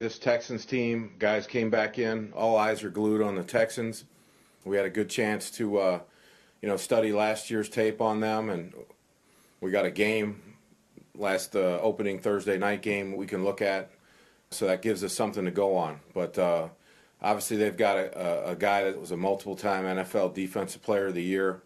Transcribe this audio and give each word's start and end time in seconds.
This 0.00 0.16
Texans 0.16 0.64
team, 0.64 1.10
guys 1.18 1.48
came 1.48 1.70
back 1.70 1.98
in. 1.98 2.32
All 2.32 2.56
eyes 2.56 2.84
are 2.84 2.88
glued 2.88 3.20
on 3.20 3.34
the 3.34 3.42
Texans. 3.42 4.04
We 4.64 4.76
had 4.76 4.86
a 4.86 4.90
good 4.90 5.10
chance 5.10 5.50
to, 5.52 5.78
uh, 5.78 6.00
you 6.62 6.68
know, 6.68 6.76
study 6.76 7.10
last 7.10 7.50
year's 7.50 7.68
tape 7.68 8.00
on 8.00 8.20
them, 8.20 8.48
and 8.48 8.72
we 9.60 9.72
got 9.72 9.86
a 9.86 9.90
game 9.90 10.54
last 11.16 11.56
uh, 11.56 11.80
opening 11.82 12.20
Thursday 12.20 12.56
night 12.58 12.80
game 12.80 13.16
we 13.16 13.26
can 13.26 13.42
look 13.42 13.60
at. 13.60 13.90
So 14.52 14.68
that 14.68 14.82
gives 14.82 15.02
us 15.02 15.12
something 15.12 15.44
to 15.46 15.50
go 15.50 15.74
on. 15.74 15.98
But 16.14 16.38
uh, 16.38 16.68
obviously, 17.20 17.56
they've 17.56 17.76
got 17.76 17.96
a, 17.96 18.50
a, 18.50 18.54
guy 18.54 18.84
that 18.84 19.00
was 19.00 19.10
a 19.10 19.16
multiple 19.16 19.56
time 19.56 19.82
NFL 19.84 20.32
Defensive 20.32 20.80
Player 20.80 21.08
of 21.08 21.14
the 21.14 21.24
Year. 21.24 21.60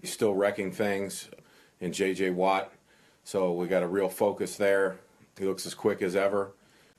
He's 0.00 0.12
still 0.12 0.34
wrecking 0.34 0.70
things 0.70 1.30
in 1.80 1.92
J.J. 1.92 2.30
Watt. 2.30 2.72
So 3.24 3.50
we 3.54 3.66
got 3.66 3.82
a 3.82 3.88
real 3.88 4.08
focus 4.08 4.54
there. 4.54 5.00
He 5.36 5.44
looks 5.44 5.66
as 5.66 5.74
quick 5.74 6.00
as 6.00 6.14
ever. 6.14 6.52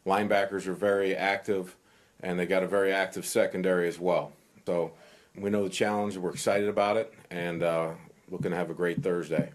Linebackers 0.06 0.68
are 0.68 0.74
very 0.74 1.16
active, 1.16 1.76
and 2.20 2.38
they 2.38 2.46
got 2.46 2.62
a 2.62 2.68
very 2.68 2.94
active 2.94 3.26
secondary 3.26 3.88
as 3.88 4.00
well. 4.00 4.34
So 4.68 4.92
we 5.36 5.50
know 5.50 5.64
the 5.64 5.70
challenge. 5.70 6.16
We're 6.16 6.30
excited 6.30 6.70
about 6.70 6.98
it, 6.98 7.12
and 7.32 7.64
uh, 7.64 7.92
looking 8.30 8.52
to 8.52 8.58
have 8.58 8.70
a 8.70 8.76
great 8.76 9.02
Thursday. 9.02 9.52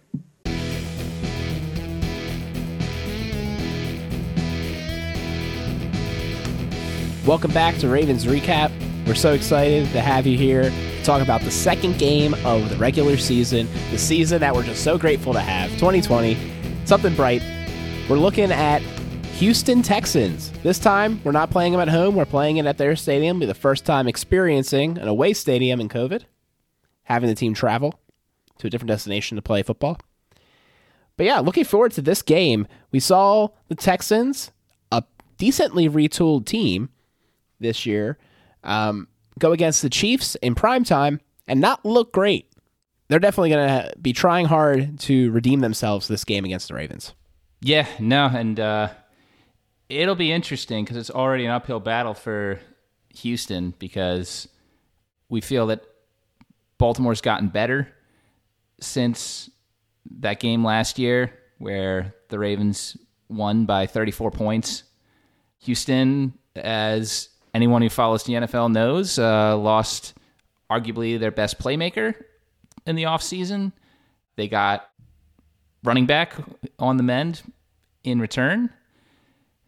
Welcome 7.24 7.52
back 7.52 7.76
to 7.78 7.88
Ravens 7.88 8.24
Recap. 8.24 8.72
We're 9.06 9.14
so 9.14 9.34
excited 9.34 9.88
to 9.92 10.00
have 10.00 10.26
you 10.26 10.36
here 10.36 10.64
to 10.64 11.04
talk 11.04 11.22
about 11.22 11.42
the 11.42 11.50
second 11.52 11.96
game 11.98 12.34
of 12.44 12.68
the 12.70 12.76
regular 12.76 13.18
season, 13.18 13.68
the 13.92 13.98
season 13.98 14.40
that 14.40 14.52
we're 14.52 14.64
just 14.64 14.82
so 14.82 14.98
grateful 14.98 15.32
to 15.32 15.40
have, 15.40 15.70
2020. 15.74 16.36
Something 16.86 17.14
bright. 17.14 17.42
We're 18.08 18.18
looking 18.18 18.50
at 18.50 18.82
Houston 19.40 19.80
Texans. 19.80 20.50
This 20.62 20.78
time, 20.78 21.18
we're 21.24 21.32
not 21.32 21.50
playing 21.50 21.72
them 21.72 21.80
at 21.80 21.88
home. 21.88 22.14
We're 22.14 22.26
playing 22.26 22.58
it 22.58 22.66
at 22.66 22.76
their 22.76 22.94
stadium. 22.94 23.38
It'll 23.38 23.40
be 23.40 23.46
the 23.46 23.54
first 23.54 23.86
time 23.86 24.06
experiencing 24.06 24.98
an 24.98 25.08
away 25.08 25.32
stadium 25.32 25.80
in 25.80 25.88
COVID, 25.88 26.24
having 27.04 27.26
the 27.26 27.34
team 27.34 27.54
travel 27.54 27.98
to 28.58 28.66
a 28.66 28.70
different 28.70 28.90
destination 28.90 29.36
to 29.36 29.42
play 29.42 29.62
football. 29.62 29.96
But 31.16 31.24
yeah, 31.24 31.38
looking 31.38 31.64
forward 31.64 31.92
to 31.92 32.02
this 32.02 32.20
game. 32.20 32.66
We 32.92 33.00
saw 33.00 33.48
the 33.68 33.74
Texans, 33.74 34.50
a 34.92 35.04
decently 35.38 35.88
retooled 35.88 36.44
team 36.44 36.90
this 37.58 37.86
year, 37.86 38.18
um, 38.62 39.08
go 39.38 39.52
against 39.52 39.80
the 39.80 39.88
Chiefs 39.88 40.34
in 40.42 40.54
prime 40.54 40.84
time 40.84 41.18
and 41.48 41.62
not 41.62 41.82
look 41.86 42.12
great. 42.12 42.52
They're 43.08 43.18
definitely 43.18 43.48
going 43.48 43.68
to 43.68 43.92
be 44.02 44.12
trying 44.12 44.44
hard 44.44 44.98
to 45.00 45.30
redeem 45.30 45.60
themselves 45.60 46.08
this 46.08 46.24
game 46.24 46.44
against 46.44 46.68
the 46.68 46.74
Ravens. 46.74 47.14
Yeah, 47.62 47.86
no, 47.98 48.26
and 48.26 48.60
uh, 48.60 48.90
it'll 49.90 50.14
be 50.14 50.32
interesting 50.32 50.84
because 50.84 50.96
it's 50.96 51.10
already 51.10 51.44
an 51.44 51.50
uphill 51.50 51.80
battle 51.80 52.14
for 52.14 52.60
Houston 53.16 53.74
because 53.78 54.48
we 55.28 55.40
feel 55.40 55.66
that 55.66 55.84
Baltimore's 56.78 57.20
gotten 57.20 57.48
better 57.48 57.88
since 58.80 59.50
that 60.20 60.40
game 60.40 60.64
last 60.64 60.98
year 60.98 61.32
where 61.58 62.14
the 62.28 62.38
Ravens 62.38 62.96
won 63.28 63.66
by 63.66 63.86
34 63.86 64.30
points. 64.30 64.84
Houston, 65.60 66.32
as 66.56 67.28
anyone 67.52 67.82
who 67.82 67.90
follows 67.90 68.22
the 68.24 68.34
NFL 68.34 68.72
knows, 68.72 69.18
uh, 69.18 69.56
lost 69.58 70.14
arguably 70.70 71.18
their 71.18 71.30
best 71.30 71.58
playmaker 71.58 72.14
in 72.86 72.96
the 72.96 73.02
offseason. 73.02 73.72
They 74.36 74.48
got 74.48 74.88
running 75.84 76.06
back 76.06 76.34
on 76.78 76.96
the 76.96 77.02
mend 77.02 77.42
in 78.04 78.20
return. 78.20 78.70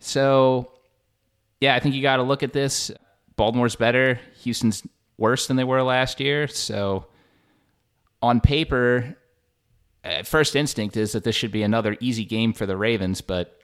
So, 0.02 0.70
yeah, 1.60 1.74
I 1.74 1.80
think 1.80 1.94
you 1.94 2.02
got 2.02 2.16
to 2.16 2.22
look 2.22 2.42
at 2.42 2.52
this. 2.52 2.90
Baltimore's 3.36 3.76
better. 3.76 4.20
Houston's 4.42 4.82
worse 5.16 5.46
than 5.46 5.56
they 5.56 5.64
were 5.64 5.82
last 5.82 6.20
year. 6.20 6.48
So, 6.48 7.06
on 8.20 8.40
paper, 8.40 9.16
first 10.24 10.56
instinct 10.56 10.96
is 10.96 11.12
that 11.12 11.24
this 11.24 11.34
should 11.34 11.52
be 11.52 11.62
another 11.62 11.96
easy 12.00 12.24
game 12.24 12.52
for 12.52 12.66
the 12.66 12.76
Ravens, 12.76 13.20
but 13.20 13.58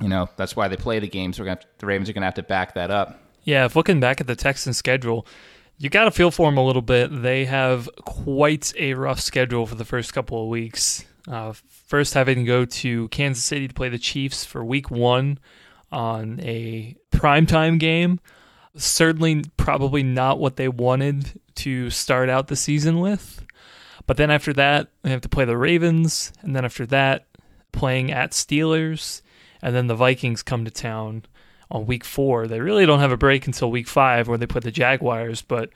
you 0.00 0.08
know 0.08 0.28
that's 0.36 0.56
why 0.56 0.68
they 0.68 0.76
play 0.76 0.98
the 0.98 1.08
games. 1.08 1.38
We're 1.38 1.46
gonna 1.46 1.60
to, 1.60 1.66
the 1.78 1.86
Ravens 1.86 2.08
are 2.08 2.12
going 2.12 2.22
to 2.22 2.26
have 2.26 2.34
to 2.34 2.42
back 2.42 2.74
that 2.74 2.90
up. 2.90 3.20
Yeah, 3.44 3.64
if 3.64 3.76
looking 3.76 4.00
back 4.00 4.20
at 4.20 4.26
the 4.26 4.36
Texans' 4.36 4.78
schedule, 4.78 5.26
you 5.78 5.90
got 5.90 6.04
to 6.04 6.10
feel 6.10 6.30
for 6.30 6.50
them 6.50 6.58
a 6.58 6.64
little 6.64 6.82
bit. 6.82 7.22
They 7.22 7.44
have 7.44 7.88
quite 8.04 8.72
a 8.78 8.94
rough 8.94 9.20
schedule 9.20 9.66
for 9.66 9.74
the 9.74 9.84
first 9.84 10.14
couple 10.14 10.42
of 10.42 10.48
weeks. 10.48 11.04
Uh, 11.28 11.52
first, 11.68 12.14
having 12.14 12.38
to 12.38 12.44
go 12.44 12.64
to 12.64 13.08
Kansas 13.08 13.44
City 13.44 13.68
to 13.68 13.74
play 13.74 13.88
the 13.88 13.98
Chiefs 13.98 14.44
for 14.44 14.64
Week 14.64 14.90
One 14.90 15.38
on 15.94 16.40
a 16.40 16.96
primetime 17.12 17.78
game. 17.78 18.20
Certainly, 18.76 19.44
probably 19.56 20.02
not 20.02 20.38
what 20.40 20.56
they 20.56 20.68
wanted 20.68 21.40
to 21.56 21.88
start 21.90 22.28
out 22.28 22.48
the 22.48 22.56
season 22.56 22.98
with. 22.98 23.44
But 24.06 24.16
then 24.16 24.30
after 24.30 24.52
that, 24.54 24.88
they 25.02 25.10
have 25.10 25.22
to 25.22 25.28
play 25.28 25.44
the 25.44 25.56
Ravens, 25.56 26.32
and 26.42 26.54
then 26.54 26.64
after 26.64 26.84
that, 26.86 27.26
playing 27.72 28.12
at 28.12 28.32
Steelers, 28.32 29.22
and 29.62 29.74
then 29.74 29.86
the 29.86 29.94
Vikings 29.94 30.42
come 30.42 30.64
to 30.64 30.70
town 30.70 31.24
on 31.70 31.86
week 31.86 32.04
four. 32.04 32.46
They 32.46 32.60
really 32.60 32.84
don't 32.84 33.00
have 33.00 33.12
a 33.12 33.16
break 33.16 33.46
until 33.46 33.70
week 33.70 33.88
five, 33.88 34.28
where 34.28 34.36
they 34.36 34.46
put 34.46 34.64
the 34.64 34.70
Jaguars. 34.70 35.40
But 35.40 35.70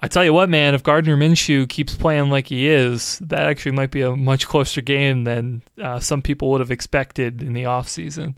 I 0.00 0.08
tell 0.08 0.24
you 0.24 0.32
what, 0.32 0.48
man, 0.48 0.74
if 0.74 0.82
Gardner 0.82 1.16
Minshew 1.16 1.68
keeps 1.68 1.94
playing 1.94 2.30
like 2.30 2.46
he 2.46 2.68
is, 2.68 3.18
that 3.18 3.46
actually 3.46 3.72
might 3.72 3.90
be 3.90 4.02
a 4.02 4.16
much 4.16 4.46
closer 4.46 4.80
game 4.80 5.24
than 5.24 5.62
uh, 5.82 6.00
some 6.00 6.22
people 6.22 6.50
would 6.50 6.60
have 6.60 6.70
expected 6.70 7.42
in 7.42 7.52
the 7.52 7.64
offseason. 7.64 8.36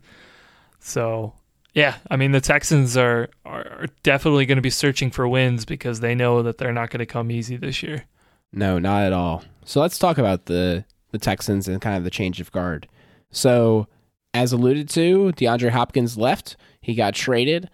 So 0.79 1.33
yeah, 1.73 1.95
I 2.09 2.15
mean 2.15 2.31
the 2.31 2.41
Texans 2.41 2.97
are 2.97 3.29
are 3.45 3.87
definitely 4.03 4.45
going 4.45 4.57
to 4.57 4.61
be 4.61 4.69
searching 4.69 5.11
for 5.11 5.27
wins 5.27 5.65
because 5.65 5.99
they 5.99 6.15
know 6.15 6.41
that 6.43 6.57
they're 6.57 6.73
not 6.73 6.89
going 6.89 6.99
to 6.99 7.05
come 7.05 7.31
easy 7.31 7.57
this 7.57 7.83
year. 7.83 8.05
No, 8.51 8.79
not 8.79 9.03
at 9.03 9.13
all. 9.13 9.43
So 9.65 9.79
let's 9.79 9.99
talk 9.99 10.17
about 10.17 10.45
the 10.45 10.85
the 11.11 11.19
Texans 11.19 11.67
and 11.67 11.81
kind 11.81 11.97
of 11.97 12.03
the 12.03 12.09
change 12.09 12.41
of 12.41 12.51
guard. 12.51 12.87
So 13.31 13.87
as 14.33 14.51
alluded 14.51 14.89
to, 14.89 15.31
DeAndre 15.35 15.69
Hopkins 15.69 16.17
left. 16.17 16.55
He 16.81 16.95
got 16.95 17.13
traded, 17.13 17.69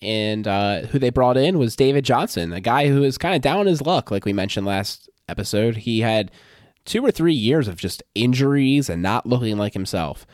and 0.00 0.46
uh, 0.46 0.82
who 0.82 0.98
they 0.98 1.10
brought 1.10 1.36
in 1.36 1.58
was 1.58 1.76
David 1.76 2.04
Johnson, 2.04 2.52
a 2.52 2.60
guy 2.60 2.88
who 2.88 3.02
is 3.02 3.18
kind 3.18 3.34
of 3.34 3.42
down 3.42 3.66
his 3.66 3.82
luck, 3.82 4.10
like 4.10 4.24
we 4.24 4.32
mentioned 4.32 4.66
last 4.66 5.10
episode. 5.28 5.76
He 5.76 6.00
had 6.00 6.30
two 6.84 7.04
or 7.04 7.10
three 7.10 7.34
years 7.34 7.66
of 7.68 7.76
just 7.76 8.02
injuries 8.14 8.88
and 8.88 9.02
not 9.02 9.26
looking 9.26 9.58
like 9.58 9.74
himself 9.74 10.26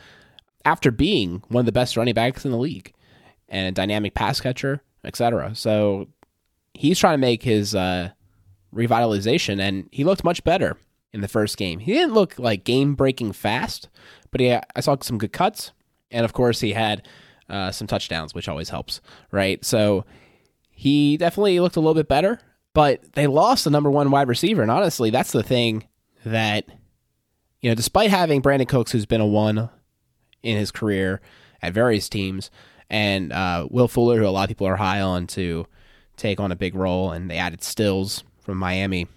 after 0.65 0.91
being 0.91 1.43
one 1.49 1.61
of 1.61 1.65
the 1.65 1.71
best 1.71 1.97
running 1.97 2.13
backs 2.13 2.45
in 2.45 2.51
the 2.51 2.57
league 2.57 2.93
and 3.49 3.67
a 3.67 3.71
dynamic 3.71 4.13
pass 4.13 4.39
catcher, 4.39 4.81
etc. 5.03 5.55
So 5.55 6.07
he's 6.73 6.99
trying 6.99 7.15
to 7.15 7.21
make 7.21 7.43
his 7.43 7.75
uh, 7.75 8.11
revitalization, 8.73 9.59
and 9.59 9.87
he 9.91 10.03
looked 10.03 10.23
much 10.23 10.43
better 10.43 10.77
in 11.11 11.21
the 11.21 11.27
first 11.27 11.57
game. 11.57 11.79
He 11.79 11.93
didn't 11.93 12.13
look 12.13 12.39
like 12.39 12.63
game 12.63 12.95
breaking 12.95 13.33
fast, 13.33 13.89
but 14.31 14.41
he, 14.41 14.53
I 14.53 14.79
saw 14.79 14.97
some 15.01 15.17
good 15.17 15.33
cuts, 15.33 15.71
and 16.09 16.25
of 16.25 16.33
course 16.33 16.61
he 16.61 16.73
had 16.73 17.07
uh, 17.49 17.71
some 17.71 17.87
touchdowns, 17.87 18.33
which 18.33 18.49
always 18.49 18.69
helps, 18.69 19.01
right? 19.31 19.63
So 19.63 20.05
he 20.71 21.17
definitely 21.17 21.59
looked 21.59 21.75
a 21.75 21.79
little 21.79 21.93
bit 21.93 22.07
better, 22.07 22.39
but 22.73 23.13
they 23.13 23.27
lost 23.27 23.65
the 23.65 23.69
number 23.69 23.91
one 23.91 24.09
wide 24.09 24.27
receiver, 24.27 24.61
and 24.61 24.71
honestly, 24.71 25.09
that's 25.09 25.31
the 25.31 25.43
thing 25.43 25.87
that 26.25 26.65
you 27.61 27.69
know, 27.69 27.75
despite 27.75 28.09
having 28.09 28.41
Brandin 28.41 28.67
Cooks, 28.67 28.91
who's 28.91 29.05
been 29.05 29.21
a 29.21 29.25
one 29.25 29.69
in 30.43 30.57
his 30.57 30.71
career 30.71 31.21
at 31.61 31.73
various 31.73 32.09
teams, 32.09 32.51
and 32.89 33.31
uh, 33.31 33.67
Will 33.71 33.87
Fuller, 33.87 34.19
who 34.19 34.27
a 34.27 34.29
lot 34.29 34.43
of 34.43 34.49
people 34.49 34.67
are 34.67 34.75
high 34.75 35.01
on 35.01 35.25
to 35.27 35.65
take 36.17 36.39
on 36.39 36.51
a 36.51 36.55
big 36.55 36.75
role, 36.75 37.11
and 37.11 37.29
they 37.29 37.37
added 37.37 37.63
Stills 37.63 38.23
from 38.41 38.57
Miami. 38.57 39.07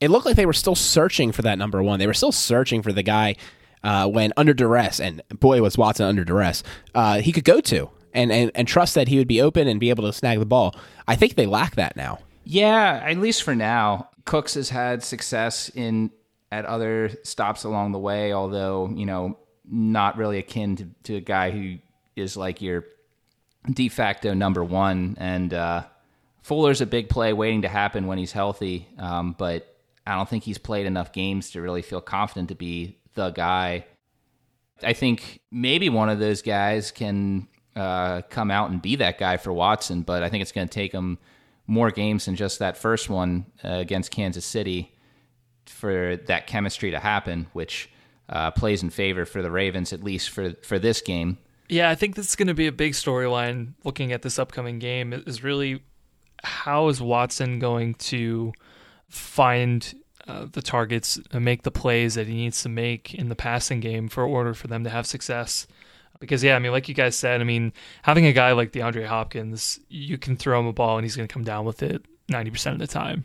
It 0.00 0.10
looked 0.10 0.26
like 0.26 0.36
they 0.36 0.46
were 0.46 0.52
still 0.52 0.74
searching 0.74 1.30
for 1.30 1.42
that 1.42 1.58
number 1.58 1.82
one. 1.82 1.98
They 1.98 2.06
were 2.06 2.14
still 2.14 2.32
searching 2.32 2.82
for 2.82 2.92
the 2.92 3.02
guy 3.02 3.36
uh, 3.82 4.08
when 4.08 4.32
under 4.36 4.54
duress, 4.54 4.98
and 4.98 5.22
boy 5.28 5.62
was 5.62 5.78
Watson 5.78 6.06
under 6.06 6.24
duress. 6.24 6.62
Uh, 6.94 7.20
he 7.20 7.30
could 7.32 7.44
go 7.44 7.60
to 7.60 7.90
and, 8.12 8.32
and 8.32 8.50
and 8.54 8.66
trust 8.66 8.94
that 8.94 9.08
he 9.08 9.18
would 9.18 9.28
be 9.28 9.40
open 9.40 9.68
and 9.68 9.78
be 9.78 9.90
able 9.90 10.04
to 10.04 10.12
snag 10.12 10.38
the 10.38 10.46
ball. 10.46 10.74
I 11.06 11.16
think 11.16 11.34
they 11.34 11.46
lack 11.46 11.76
that 11.76 11.96
now. 11.96 12.18
Yeah, 12.44 13.02
at 13.04 13.18
least 13.18 13.42
for 13.42 13.54
now. 13.54 14.10
Cooks 14.24 14.54
has 14.54 14.70
had 14.70 15.02
success 15.02 15.70
in 15.74 16.10
at 16.50 16.64
other 16.64 17.10
stops 17.24 17.64
along 17.64 17.92
the 17.92 17.98
way, 17.98 18.32
although 18.32 18.90
you 18.94 19.06
know 19.06 19.38
not 19.68 20.16
really 20.16 20.38
akin 20.38 20.76
to, 20.76 20.88
to 21.04 21.16
a 21.16 21.20
guy 21.20 21.50
who 21.50 21.78
is 22.16 22.36
like 22.36 22.60
your 22.60 22.84
de 23.70 23.88
facto 23.88 24.34
number 24.34 24.62
one. 24.62 25.16
And 25.18 25.52
uh, 25.52 25.84
Fuller's 26.42 26.80
a 26.80 26.86
big 26.86 27.08
play 27.08 27.32
waiting 27.32 27.62
to 27.62 27.68
happen 27.68 28.06
when 28.06 28.18
he's 28.18 28.32
healthy, 28.32 28.88
um, 28.98 29.34
but 29.38 29.76
I 30.06 30.14
don't 30.16 30.28
think 30.28 30.44
he's 30.44 30.58
played 30.58 30.86
enough 30.86 31.12
games 31.12 31.50
to 31.52 31.62
really 31.62 31.82
feel 31.82 32.00
confident 32.00 32.50
to 32.50 32.54
be 32.54 32.98
the 33.14 33.30
guy. 33.30 33.86
I 34.82 34.92
think 34.92 35.40
maybe 35.50 35.88
one 35.88 36.10
of 36.10 36.18
those 36.18 36.42
guys 36.42 36.90
can 36.90 37.48
uh, 37.74 38.22
come 38.22 38.50
out 38.50 38.70
and 38.70 38.82
be 38.82 38.96
that 38.96 39.18
guy 39.18 39.38
for 39.38 39.52
Watson, 39.52 40.02
but 40.02 40.22
I 40.22 40.28
think 40.28 40.42
it's 40.42 40.52
going 40.52 40.68
to 40.68 40.74
take 40.74 40.92
him 40.92 41.18
more 41.66 41.90
games 41.90 42.26
than 42.26 42.36
just 42.36 42.58
that 42.58 42.76
first 42.76 43.08
one 43.08 43.46
uh, 43.64 43.68
against 43.68 44.10
Kansas 44.10 44.44
City 44.44 44.92
for 45.66 46.16
that 46.26 46.46
chemistry 46.46 46.90
to 46.90 46.98
happen, 46.98 47.46
which 47.54 47.88
uh, 48.28 48.50
plays 48.50 48.82
in 48.82 48.90
favor 48.90 49.24
for 49.24 49.42
the 49.42 49.50
Ravens, 49.50 49.92
at 49.92 50.02
least 50.02 50.30
for, 50.30 50.54
for 50.62 50.78
this 50.78 51.00
game. 51.00 51.38
Yeah, 51.68 51.90
I 51.90 51.94
think 51.94 52.14
this 52.14 52.28
is 52.28 52.36
going 52.36 52.48
to 52.48 52.54
be 52.54 52.66
a 52.66 52.72
big 52.72 52.92
storyline 52.92 53.74
looking 53.84 54.12
at 54.12 54.22
this 54.22 54.38
upcoming 54.38 54.78
game 54.78 55.12
is 55.12 55.42
really 55.42 55.82
how 56.42 56.88
is 56.88 57.00
Watson 57.00 57.58
going 57.58 57.94
to 57.94 58.52
find 59.08 59.94
uh, 60.26 60.46
the 60.52 60.62
targets 60.62 61.18
and 61.32 61.44
make 61.44 61.62
the 61.62 61.70
plays 61.70 62.14
that 62.14 62.26
he 62.26 62.34
needs 62.34 62.62
to 62.62 62.68
make 62.68 63.14
in 63.14 63.28
the 63.28 63.36
passing 63.36 63.80
game 63.80 64.08
for 64.08 64.24
order 64.24 64.54
for 64.54 64.68
them 64.68 64.84
to 64.84 64.90
have 64.90 65.06
success. 65.06 65.66
Because 66.20 66.44
yeah, 66.44 66.56
I 66.56 66.58
mean, 66.58 66.72
like 66.72 66.88
you 66.88 66.94
guys 66.94 67.16
said, 67.16 67.40
I 67.40 67.44
mean, 67.44 67.72
having 68.02 68.26
a 68.26 68.32
guy 68.32 68.52
like 68.52 68.72
DeAndre 68.72 69.06
Hopkins, 69.06 69.80
you 69.88 70.16
can 70.16 70.36
throw 70.36 70.60
him 70.60 70.66
a 70.66 70.72
ball 70.72 70.96
and 70.96 71.04
he's 71.04 71.16
going 71.16 71.28
to 71.28 71.32
come 71.32 71.44
down 71.44 71.64
with 71.64 71.82
it 71.82 72.04
ninety 72.28 72.50
percent 72.50 72.74
of 72.74 72.80
the 72.80 72.86
time. 72.86 73.24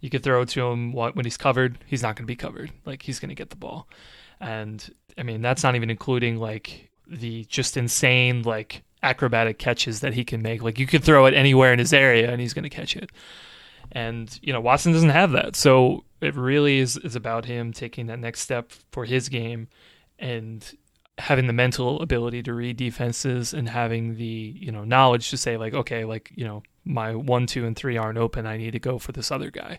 You 0.00 0.10
could 0.10 0.22
throw 0.22 0.42
it 0.42 0.48
to 0.50 0.66
him 0.66 0.92
when 0.92 1.24
he's 1.24 1.36
covered, 1.36 1.78
he's 1.86 2.02
not 2.02 2.16
going 2.16 2.24
to 2.24 2.26
be 2.26 2.36
covered. 2.36 2.70
Like 2.84 3.02
he's 3.02 3.18
going 3.18 3.30
to 3.30 3.34
get 3.34 3.50
the 3.50 3.56
ball, 3.56 3.88
and 4.40 4.88
I 5.16 5.22
mean 5.22 5.42
that's 5.42 5.62
not 5.62 5.74
even 5.74 5.90
including 5.90 6.36
like 6.36 6.90
the 7.06 7.44
just 7.46 7.76
insane 7.76 8.42
like 8.42 8.82
acrobatic 9.02 9.58
catches 9.58 10.00
that 10.00 10.14
he 10.14 10.24
can 10.24 10.42
make. 10.42 10.62
Like 10.62 10.78
you 10.78 10.86
could 10.86 11.02
throw 11.02 11.26
it 11.26 11.34
anywhere 11.34 11.72
in 11.72 11.78
his 11.78 11.92
area 11.92 12.30
and 12.30 12.40
he's 12.40 12.54
going 12.54 12.64
to 12.64 12.68
catch 12.68 12.96
it. 12.96 13.10
And 13.92 14.38
you 14.42 14.52
know 14.52 14.60
Watson 14.60 14.92
doesn't 14.92 15.08
have 15.08 15.32
that, 15.32 15.56
so 15.56 16.04
it 16.20 16.34
really 16.34 16.78
is 16.78 16.96
is 16.98 17.16
about 17.16 17.46
him 17.46 17.72
taking 17.72 18.06
that 18.06 18.18
next 18.18 18.40
step 18.40 18.70
for 18.92 19.04
his 19.04 19.28
game 19.28 19.68
and 20.18 20.76
having 21.18 21.46
the 21.46 21.52
mental 21.52 22.00
ability 22.00 22.42
to 22.44 22.54
read 22.54 22.76
defenses 22.76 23.52
and 23.52 23.68
having 23.68 24.16
the 24.16 24.54
you 24.58 24.70
know 24.70 24.84
knowledge 24.84 25.30
to 25.30 25.36
say 25.36 25.56
like 25.56 25.74
okay 25.74 26.04
like 26.04 26.30
you 26.34 26.44
know 26.44 26.62
my 26.84 27.14
one 27.14 27.46
two 27.46 27.66
and 27.66 27.76
three 27.76 27.96
aren't 27.96 28.18
open. 28.18 28.46
I 28.46 28.56
need 28.56 28.70
to 28.72 28.78
go 28.78 28.98
for 28.98 29.12
this 29.12 29.30
other 29.30 29.50
guy. 29.50 29.78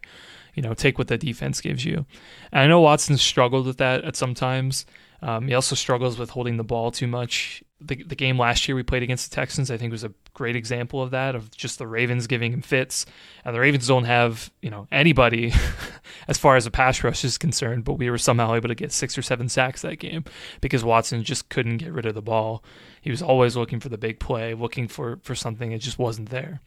You 0.53 0.63
know 0.63 0.73
take 0.73 0.97
what 0.97 1.07
the 1.07 1.17
defense 1.17 1.61
gives 1.61 1.85
you. 1.85 2.05
And 2.51 2.63
i 2.63 2.67
know 2.67 2.81
watson 2.81 3.17
struggled 3.17 3.65
with 3.65 3.77
that 3.77 4.03
at 4.03 4.15
some 4.15 4.33
times. 4.33 4.85
Um, 5.21 5.47
he 5.47 5.53
also 5.53 5.75
struggles 5.75 6.17
with 6.17 6.29
holding 6.29 6.57
the 6.57 6.63
ball 6.63 6.91
too 6.91 7.07
much. 7.07 7.63
The, 7.81 8.03
the 8.03 8.15
game 8.15 8.37
last 8.37 8.67
year 8.67 8.75
we 8.75 8.83
played 8.83 9.03
against 9.03 9.29
the 9.29 9.35
Texans, 9.35 9.71
I 9.71 9.77
think, 9.77 9.91
was 9.91 10.03
a 10.03 10.13
great 10.33 10.55
example 10.55 11.01
of 11.01 11.11
that, 11.11 11.33
of 11.33 11.49
just 11.51 11.79
the 11.79 11.87
Ravens 11.87 12.27
giving 12.27 12.51
him 12.51 12.61
fits. 12.61 13.05
And 13.45 13.55
the 13.55 13.59
Ravens 13.59 13.87
don't 13.87 14.03
have, 14.03 14.51
you 14.61 14.69
know, 14.69 14.87
anybody 14.91 15.53
as 16.27 16.37
far 16.37 16.57
as 16.57 16.65
a 16.65 16.71
pass 16.71 17.03
rush 17.03 17.23
is 17.23 17.37
concerned, 17.37 17.85
but 17.85 17.93
we 17.93 18.09
were 18.09 18.17
somehow 18.17 18.53
able 18.53 18.67
to 18.67 18.75
get 18.75 18.91
six 18.91 19.17
or 19.17 19.21
seven 19.21 19.47
sacks 19.47 19.81
that 19.81 19.99
game 19.99 20.25
because 20.59 20.83
Watson 20.83 21.23
just 21.23 21.49
couldn't 21.49 21.77
get 21.77 21.93
rid 21.93 22.05
of 22.05 22.15
the 22.15 22.21
ball. 22.21 22.63
He 23.01 23.11
was 23.11 23.21
always 23.21 23.55
looking 23.55 23.79
for 23.79 23.89
the 23.89 23.97
big 23.97 24.19
play, 24.19 24.53
looking 24.53 24.87
for, 24.87 25.19
for 25.23 25.35
something 25.35 25.71
that 25.71 25.79
just 25.79 25.99
wasn't 25.99 26.29
there. 26.29 26.59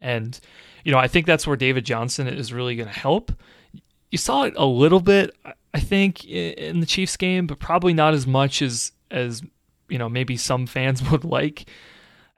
And, 0.00 0.38
you 0.84 0.92
know, 0.92 0.98
I 0.98 1.08
think 1.08 1.26
that's 1.26 1.46
where 1.46 1.56
David 1.56 1.84
Johnson 1.84 2.26
is 2.26 2.52
really 2.52 2.76
going 2.76 2.88
to 2.88 2.98
help. 2.98 3.32
You 4.10 4.18
saw 4.18 4.44
it 4.44 4.54
a 4.56 4.66
little 4.66 5.00
bit. 5.00 5.34
I 5.74 5.80
think 5.80 6.24
in 6.24 6.80
the 6.80 6.86
Chiefs 6.86 7.16
game, 7.16 7.46
but 7.46 7.58
probably 7.58 7.92
not 7.92 8.14
as 8.14 8.26
much 8.26 8.62
as 8.62 8.92
as 9.10 9.42
you 9.88 9.98
know 9.98 10.08
maybe 10.08 10.36
some 10.36 10.66
fans 10.66 11.02
would 11.10 11.24
like. 11.24 11.68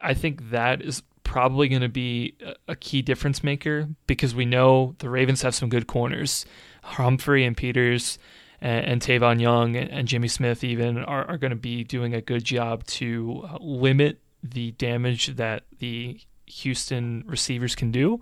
I 0.00 0.14
think 0.14 0.50
that 0.50 0.80
is 0.80 1.02
probably 1.24 1.68
going 1.68 1.82
to 1.82 1.88
be 1.88 2.34
a 2.66 2.74
key 2.74 3.02
difference 3.02 3.44
maker 3.44 3.88
because 4.06 4.34
we 4.34 4.46
know 4.46 4.94
the 4.98 5.10
Ravens 5.10 5.42
have 5.42 5.54
some 5.54 5.68
good 5.68 5.86
corners. 5.86 6.46
Humphrey 6.82 7.44
and 7.44 7.56
Peters 7.56 8.18
and, 8.60 8.86
and 8.86 9.02
Tavon 9.02 9.40
Young 9.40 9.76
and, 9.76 10.08
Jimmy 10.08 10.28
Smith 10.28 10.64
even 10.64 10.98
are, 11.04 11.26
are 11.26 11.36
going 11.36 11.50
to 11.50 11.56
be 11.56 11.84
doing 11.84 12.14
a 12.14 12.22
good 12.22 12.44
job 12.44 12.84
to 12.86 13.44
uh, 13.46 13.58
limit 13.60 14.20
the 14.42 14.70
damage 14.72 15.36
that 15.36 15.64
the 15.80 16.18
Houston 16.46 17.24
receivers 17.26 17.74
can 17.74 17.90
do. 17.90 18.20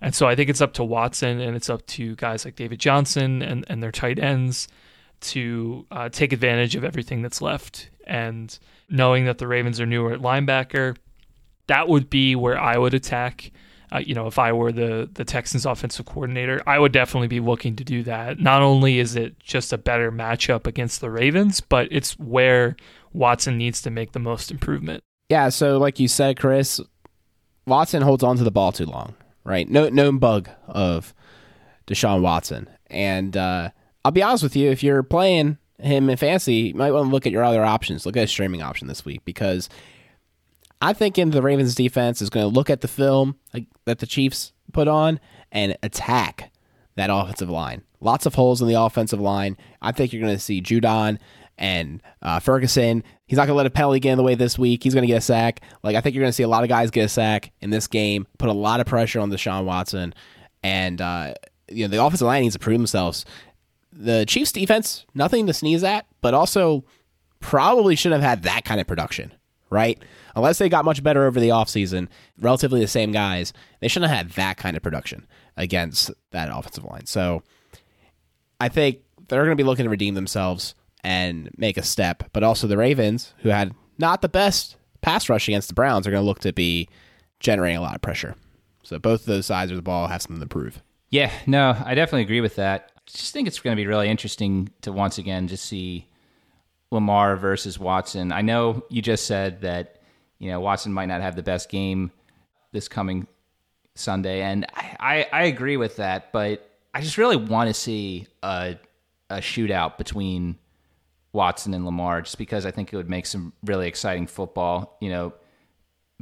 And 0.00 0.14
so 0.14 0.26
I 0.26 0.34
think 0.34 0.50
it's 0.50 0.60
up 0.60 0.74
to 0.74 0.84
Watson 0.84 1.40
and 1.40 1.56
it's 1.56 1.70
up 1.70 1.86
to 1.86 2.16
guys 2.16 2.44
like 2.44 2.56
David 2.56 2.80
Johnson 2.80 3.40
and, 3.40 3.64
and 3.68 3.82
their 3.82 3.92
tight 3.92 4.18
ends 4.18 4.68
to 5.22 5.86
uh, 5.90 6.08
take 6.08 6.32
advantage 6.32 6.76
of 6.76 6.84
everything 6.84 7.22
that's 7.22 7.40
left. 7.40 7.90
And 8.06 8.56
knowing 8.88 9.24
that 9.26 9.38
the 9.38 9.46
Ravens 9.46 9.80
are 9.80 9.86
newer 9.86 10.12
at 10.12 10.20
linebacker, 10.20 10.96
that 11.66 11.88
would 11.88 12.10
be 12.10 12.34
where 12.34 12.58
I 12.58 12.76
would 12.76 12.94
attack. 12.94 13.52
Uh, 13.90 13.98
you 13.98 14.14
know, 14.14 14.26
if 14.26 14.38
I 14.38 14.52
were 14.52 14.72
the 14.72 15.08
the 15.12 15.24
Texans 15.24 15.66
offensive 15.66 16.06
coordinator, 16.06 16.62
I 16.66 16.78
would 16.78 16.92
definitely 16.92 17.28
be 17.28 17.40
looking 17.40 17.76
to 17.76 17.84
do 17.84 18.02
that. 18.04 18.40
Not 18.40 18.62
only 18.62 18.98
is 18.98 19.16
it 19.16 19.38
just 19.38 19.72
a 19.72 19.78
better 19.78 20.10
matchup 20.10 20.66
against 20.66 21.00
the 21.00 21.10
Ravens, 21.10 21.60
but 21.60 21.88
it's 21.90 22.18
where 22.18 22.76
Watson 23.12 23.58
needs 23.58 23.82
to 23.82 23.90
make 23.90 24.12
the 24.12 24.18
most 24.18 24.50
improvement. 24.50 25.04
Yeah, 25.28 25.50
so 25.50 25.78
like 25.78 26.00
you 26.00 26.08
said, 26.08 26.38
Chris, 26.38 26.80
Watson 27.66 28.02
holds 28.02 28.22
on 28.22 28.38
to 28.38 28.44
the 28.44 28.50
ball 28.50 28.72
too 28.72 28.86
long 28.86 29.14
right? 29.44 29.68
No 29.68 29.88
known 29.88 30.18
bug 30.18 30.48
of 30.66 31.14
Deshaun 31.86 32.20
Watson. 32.22 32.68
And 32.88 33.36
uh, 33.36 33.70
I'll 34.04 34.12
be 34.12 34.22
honest 34.22 34.42
with 34.42 34.56
you, 34.56 34.70
if 34.70 34.82
you're 34.82 35.02
playing 35.02 35.58
him 35.78 36.08
in 36.10 36.16
fantasy, 36.16 36.54
you 36.54 36.74
might 36.74 36.92
want 36.92 37.06
to 37.06 37.12
look 37.12 37.26
at 37.26 37.32
your 37.32 37.44
other 37.44 37.64
options. 37.64 38.06
Look 38.06 38.16
at 38.16 38.24
a 38.24 38.28
streaming 38.28 38.62
option 38.62 38.88
this 38.88 39.04
week 39.04 39.24
because 39.24 39.68
I 40.80 40.92
think 40.92 41.18
in 41.18 41.30
the 41.30 41.42
Ravens 41.42 41.74
defense 41.74 42.20
is 42.20 42.30
going 42.30 42.48
to 42.48 42.54
look 42.54 42.70
at 42.70 42.80
the 42.80 42.88
film 42.88 43.36
that 43.84 43.98
the 43.98 44.06
Chiefs 44.06 44.52
put 44.72 44.88
on 44.88 45.20
and 45.50 45.76
attack 45.82 46.50
that 46.96 47.10
offensive 47.10 47.50
line. 47.50 47.82
Lots 48.00 48.26
of 48.26 48.34
holes 48.34 48.60
in 48.60 48.68
the 48.68 48.80
offensive 48.80 49.20
line. 49.20 49.56
I 49.80 49.92
think 49.92 50.12
you're 50.12 50.22
going 50.22 50.34
to 50.34 50.42
see 50.42 50.60
Judon 50.60 51.18
and 51.56 52.02
uh, 52.20 52.40
Ferguson. 52.40 53.04
He's 53.26 53.36
not 53.36 53.46
going 53.46 53.54
to 53.54 53.58
let 53.58 53.66
a 53.66 53.70
penalty 53.70 54.00
get 54.00 54.12
in 54.12 54.18
the 54.18 54.24
way 54.24 54.34
this 54.34 54.58
week. 54.58 54.82
He's 54.82 54.94
going 54.94 55.02
to 55.02 55.08
get 55.08 55.18
a 55.18 55.22
sack. 55.22 55.60
Like 55.82 55.94
I 55.94 56.00
think 56.00 56.14
you're 56.14 56.22
going 56.22 56.30
to 56.30 56.34
see 56.34 56.42
a 56.42 56.48
lot 56.48 56.64
of 56.64 56.68
guys 56.68 56.90
get 56.90 57.04
a 57.04 57.08
sack 57.08 57.52
in 57.60 57.70
this 57.70 57.86
game. 57.86 58.26
Put 58.38 58.48
a 58.48 58.52
lot 58.52 58.80
of 58.80 58.86
pressure 58.86 59.20
on 59.20 59.30
Deshaun 59.30 59.64
Watson, 59.64 60.14
and 60.62 61.00
uh, 61.00 61.34
you 61.68 61.84
know 61.84 61.88
the 61.96 62.02
offensive 62.02 62.26
line 62.26 62.42
needs 62.42 62.54
to 62.54 62.58
prove 62.58 62.78
themselves. 62.78 63.24
The 63.92 64.24
Chiefs' 64.26 64.52
defense, 64.52 65.04
nothing 65.14 65.46
to 65.46 65.52
sneeze 65.52 65.84
at, 65.84 66.06
but 66.20 66.34
also 66.34 66.84
probably 67.40 67.94
shouldn't 67.94 68.22
have 68.22 68.30
had 68.30 68.44
that 68.44 68.64
kind 68.64 68.80
of 68.80 68.86
production, 68.86 69.34
right? 69.70 70.02
Unless 70.34 70.58
they 70.58 70.68
got 70.68 70.84
much 70.84 71.02
better 71.02 71.26
over 71.26 71.38
the 71.38 71.50
offseason, 71.50 72.08
relatively 72.38 72.80
the 72.80 72.86
same 72.86 73.12
guys, 73.12 73.52
they 73.80 73.88
shouldn't 73.88 74.10
have 74.10 74.16
had 74.16 74.30
that 74.30 74.56
kind 74.56 74.76
of 74.76 74.82
production 74.82 75.26
against 75.56 76.10
that 76.30 76.48
offensive 76.50 76.84
line. 76.84 77.04
So 77.06 77.42
I 78.60 78.68
think 78.68 79.00
they're 79.28 79.44
going 79.44 79.56
to 79.56 79.62
be 79.62 79.66
looking 79.66 79.84
to 79.84 79.90
redeem 79.90 80.14
themselves 80.14 80.74
and 81.04 81.50
make 81.56 81.76
a 81.76 81.82
step. 81.82 82.22
But 82.32 82.42
also 82.44 82.66
the 82.66 82.76
Ravens, 82.76 83.34
who 83.38 83.50
had 83.50 83.74
not 83.98 84.22
the 84.22 84.28
best 84.28 84.76
pass 85.02 85.28
rush 85.28 85.48
against 85.48 85.68
the 85.68 85.74
Browns, 85.74 86.06
are 86.06 86.10
going 86.10 86.22
to 86.22 86.26
look 86.26 86.40
to 86.40 86.52
be 86.52 86.88
generating 87.40 87.76
a 87.76 87.82
lot 87.82 87.96
of 87.96 88.00
pressure. 88.00 88.36
So 88.84 88.98
both 88.98 89.20
of 89.20 89.26
those 89.26 89.46
sides 89.46 89.70
of 89.70 89.76
the 89.76 89.82
ball 89.82 90.06
have 90.06 90.22
something 90.22 90.40
to 90.40 90.48
prove. 90.48 90.80
Yeah, 91.10 91.30
no, 91.46 91.76
I 91.84 91.94
definitely 91.94 92.22
agree 92.22 92.40
with 92.40 92.56
that. 92.56 92.91
Just 93.06 93.32
think 93.32 93.48
it's 93.48 93.60
going 93.60 93.76
to 93.76 93.80
be 93.80 93.86
really 93.86 94.08
interesting 94.08 94.70
to 94.82 94.92
once 94.92 95.18
again 95.18 95.48
just 95.48 95.64
see 95.64 96.06
Lamar 96.90 97.36
versus 97.36 97.78
Watson. 97.78 98.32
I 98.32 98.42
know 98.42 98.84
you 98.88 99.02
just 99.02 99.26
said 99.26 99.62
that 99.62 100.00
you 100.38 100.50
know 100.50 100.60
Watson 100.60 100.92
might 100.92 101.06
not 101.06 101.20
have 101.20 101.36
the 101.36 101.42
best 101.42 101.68
game 101.68 102.12
this 102.72 102.88
coming 102.88 103.26
Sunday, 103.94 104.42
and 104.42 104.66
I, 104.74 105.26
I, 105.32 105.44
agree 105.44 105.76
with 105.76 105.96
that. 105.96 106.32
But 106.32 106.70
I 106.94 107.02
just 107.02 107.18
really 107.18 107.36
want 107.36 107.68
to 107.68 107.74
see 107.74 108.26
a 108.42 108.76
a 109.28 109.36
shootout 109.36 109.98
between 109.98 110.58
Watson 111.32 111.74
and 111.74 111.84
Lamar, 111.84 112.22
just 112.22 112.38
because 112.38 112.66
I 112.66 112.70
think 112.70 112.92
it 112.92 112.96
would 112.96 113.10
make 113.10 113.26
some 113.26 113.52
really 113.64 113.88
exciting 113.88 114.26
football. 114.26 114.96
You 115.00 115.10
know, 115.10 115.32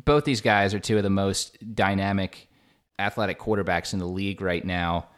both 0.04 0.24
these 0.24 0.40
guys 0.40 0.74
are 0.74 0.80
two 0.80 0.96
of 0.96 1.02
the 1.02 1.10
most 1.10 1.58
dynamic 1.74 2.48
athletic 2.98 3.38
quarterbacks 3.38 3.92
in 3.92 3.98
the 3.98 4.06
league 4.06 4.40
right 4.40 4.64
now. 4.64 5.08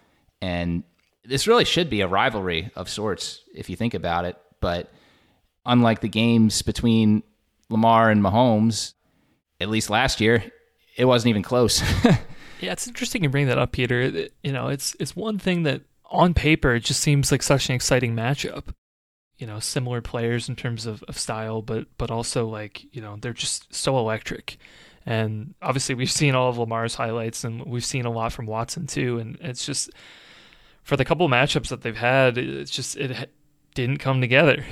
And 0.40 0.84
this 1.24 1.46
really 1.46 1.64
should 1.64 1.88
be 1.88 2.00
a 2.00 2.08
rivalry 2.08 2.70
of 2.76 2.88
sorts 2.88 3.42
if 3.54 3.70
you 3.70 3.76
think 3.76 3.94
about 3.94 4.24
it. 4.24 4.36
But 4.60 4.92
unlike 5.64 6.00
the 6.00 6.08
games 6.08 6.62
between 6.62 7.22
Lamar 7.68 8.10
and 8.10 8.22
Mahomes, 8.22 8.94
at 9.60 9.68
least 9.68 9.90
last 9.90 10.20
year, 10.20 10.44
it 10.96 11.04
wasn't 11.04 11.30
even 11.30 11.42
close. 11.42 11.80
yeah, 12.60 12.72
it's 12.72 12.86
interesting 12.86 13.22
you 13.22 13.28
bring 13.28 13.46
that 13.46 13.58
up, 13.58 13.72
Peter. 13.72 14.28
You 14.42 14.52
know, 14.52 14.68
it's 14.68 14.96
it's 14.98 15.16
one 15.16 15.38
thing 15.38 15.62
that 15.64 15.82
on 16.12 16.34
paper 16.34 16.74
it 16.74 16.84
just 16.84 17.00
seems 17.00 17.32
like 17.32 17.42
such 17.42 17.68
an 17.68 17.74
exciting 17.74 18.14
matchup 18.14 18.74
you 19.38 19.46
know 19.46 19.58
similar 19.58 20.00
players 20.00 20.48
in 20.48 20.54
terms 20.54 20.86
of, 20.86 21.02
of 21.04 21.18
style 21.18 21.62
but 21.62 21.86
but 21.96 22.10
also 22.10 22.46
like 22.46 22.84
you 22.94 23.00
know 23.00 23.16
they're 23.20 23.32
just 23.32 23.74
so 23.74 23.98
electric 23.98 24.58
and 25.06 25.54
obviously 25.62 25.94
we've 25.94 26.10
seen 26.10 26.34
all 26.34 26.48
of 26.48 26.58
Lamar's 26.58 26.94
highlights 26.94 27.42
and 27.42 27.64
we've 27.64 27.84
seen 27.84 28.04
a 28.04 28.10
lot 28.10 28.32
from 28.32 28.46
Watson 28.46 28.86
too 28.86 29.18
and 29.18 29.38
it's 29.40 29.66
just 29.66 29.90
for 30.82 30.96
the 30.96 31.04
couple 31.04 31.28
matchups 31.28 31.68
that 31.68 31.82
they've 31.82 31.96
had 31.96 32.38
it's 32.38 32.70
just 32.70 32.96
it 32.96 33.30
didn't 33.74 33.98
come 33.98 34.20
together 34.20 34.64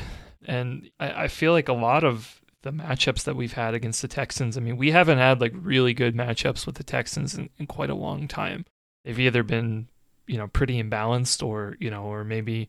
and 0.47 0.91
I, 0.99 1.25
I 1.25 1.29
feel 1.29 1.53
like 1.53 1.69
a 1.69 1.75
lot 1.75 2.05
of 2.05 2.41
the 2.63 2.73
matchups 2.73 3.25
that 3.25 3.37
we've 3.37 3.55
had 3.55 3.75
against 3.75 4.03
the 4.03 4.09
Texans 4.09 4.57
I 4.57 4.61
mean 4.61 4.77
we 4.77 4.91
haven't 4.91 5.19
had 5.19 5.41
like 5.41 5.53
really 5.55 5.95
good 5.95 6.15
matchups 6.15 6.67
with 6.67 6.77
the 6.77 6.85
Texans 6.85 7.35
in, 7.35 7.51
in 7.59 7.67
quite 7.67 7.91
a 7.91 7.95
long 7.95 8.29
time 8.29 8.65
they've 9.05 9.19
either 9.19 9.43
been 9.43 9.89
you 10.27 10.37
know 10.39 10.49
pretty 10.49 10.83
imbalanced 10.83 11.47
or 11.47 11.77
you 11.81 11.91
know 11.91 12.05
or 12.05 12.25
maybe 12.25 12.69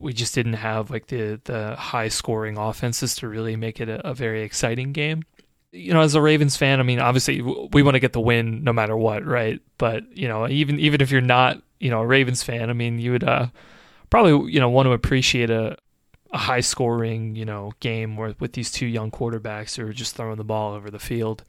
we 0.00 0.12
just 0.12 0.34
didn't 0.34 0.54
have 0.54 0.90
like 0.90 1.06
the 1.06 1.40
the 1.44 1.76
high 1.76 2.08
scoring 2.08 2.56
offenses 2.56 3.14
to 3.16 3.28
really 3.28 3.54
make 3.54 3.80
it 3.80 3.88
a, 3.88 4.06
a, 4.08 4.14
very 4.14 4.42
exciting 4.42 4.92
game. 4.92 5.22
You 5.72 5.94
know, 5.94 6.00
as 6.00 6.14
a 6.14 6.20
Ravens 6.20 6.56
fan, 6.56 6.80
I 6.80 6.82
mean, 6.82 6.98
obviously 6.98 7.40
we 7.40 7.82
want 7.82 7.94
to 7.94 8.00
get 8.00 8.12
the 8.12 8.20
win 8.20 8.64
no 8.64 8.72
matter 8.72 8.96
what, 8.96 9.24
right? 9.24 9.60
But 9.78 10.16
you 10.16 10.26
know, 10.26 10.48
even 10.48 10.78
even 10.80 11.00
if 11.00 11.10
you're 11.10 11.20
not, 11.20 11.62
you 11.78 11.90
know, 11.90 12.00
a 12.00 12.06
Ravens 12.06 12.42
fan, 12.42 12.70
I 12.70 12.72
mean, 12.72 12.98
you 12.98 13.12
would 13.12 13.24
uh, 13.24 13.48
probably 14.10 14.52
you 14.52 14.60
know 14.60 14.68
want 14.68 14.86
to 14.86 14.92
appreciate 14.92 15.50
a 15.50 15.76
a 16.32 16.38
high 16.38 16.60
scoring, 16.60 17.34
you 17.34 17.44
know, 17.44 17.72
game 17.80 18.16
where 18.16 18.34
with 18.38 18.52
these 18.52 18.70
two 18.70 18.86
young 18.86 19.10
quarterbacks 19.10 19.76
who 19.76 19.86
are 19.86 19.92
just 19.92 20.16
throwing 20.16 20.36
the 20.36 20.44
ball 20.44 20.74
over 20.74 20.90
the 20.90 20.98
field. 20.98 21.44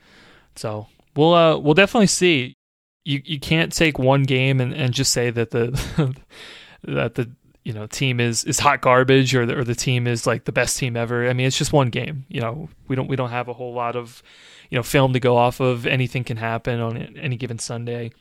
So 0.56 0.88
we'll 1.16 1.34
uh, 1.34 1.58
we'll 1.58 1.74
definitely 1.74 2.08
see. 2.08 2.56
You 3.04 3.22
you 3.26 3.40
can't 3.40 3.74
take 3.74 3.98
one 3.98 4.24
game 4.24 4.62
and, 4.62 4.74
and 4.74 4.94
just 4.94 5.12
say 5.12 5.30
that 5.32 5.52
the 5.52 6.16
that 6.84 7.16
the 7.16 7.32
you 7.64 7.74
know 7.74 7.86
team 7.88 8.20
is 8.20 8.44
is 8.44 8.60
hot 8.60 8.82
garbage 8.82 9.36
or 9.36 9.46
the, 9.46 9.58
or 9.58 9.64
the 9.64 9.76
team 9.76 10.08
is 10.08 10.26
like 10.26 10.46
the 10.46 10.52
best 10.52 10.78
team 10.78 10.98
ever. 10.98 11.30
I 11.30 11.34
mean, 11.34 11.48
it's 11.48 11.58
just 11.58 11.74
one 11.74 11.90
game. 11.90 12.26
You 12.30 12.42
know, 12.42 12.70
we 12.88 12.96
don't 12.96 13.08
we 13.08 13.16
don't 13.16 13.30
have 13.30 13.48
a 13.48 13.54
whole 13.54 13.74
lot 13.74 13.96
of 13.96 14.24
you 14.70 14.78
know 14.78 14.84
film 14.84 15.14
to 15.14 15.20
go 15.20 15.38
off 15.38 15.60
of. 15.60 15.86
Anything 15.86 16.24
can 16.24 16.38
happen 16.38 16.80
on 16.80 16.98
any 17.18 17.38
given 17.38 17.60
Sunday. 17.60 18.12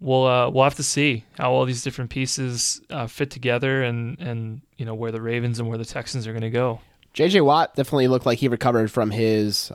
We'll 0.00 0.26
uh, 0.26 0.50
we'll 0.50 0.64
have 0.64 0.76
to 0.76 0.84
see 0.84 1.24
how 1.36 1.52
all 1.52 1.64
these 1.64 1.82
different 1.82 2.10
pieces 2.10 2.80
uh, 2.90 3.08
fit 3.08 3.30
together 3.30 3.82
and 3.82 4.18
and 4.20 4.60
you 4.76 4.84
know 4.84 4.94
where 4.94 5.10
the 5.10 5.20
Ravens 5.20 5.58
and 5.58 5.68
where 5.68 5.78
the 5.78 5.84
Texans 5.84 6.26
are 6.26 6.32
going 6.32 6.42
to 6.42 6.50
go. 6.50 6.80
JJ 7.14 7.44
Watt 7.44 7.74
definitely 7.74 8.06
looked 8.06 8.26
like 8.26 8.38
he 8.38 8.46
recovered 8.46 8.92
from 8.92 9.10
his 9.10 9.72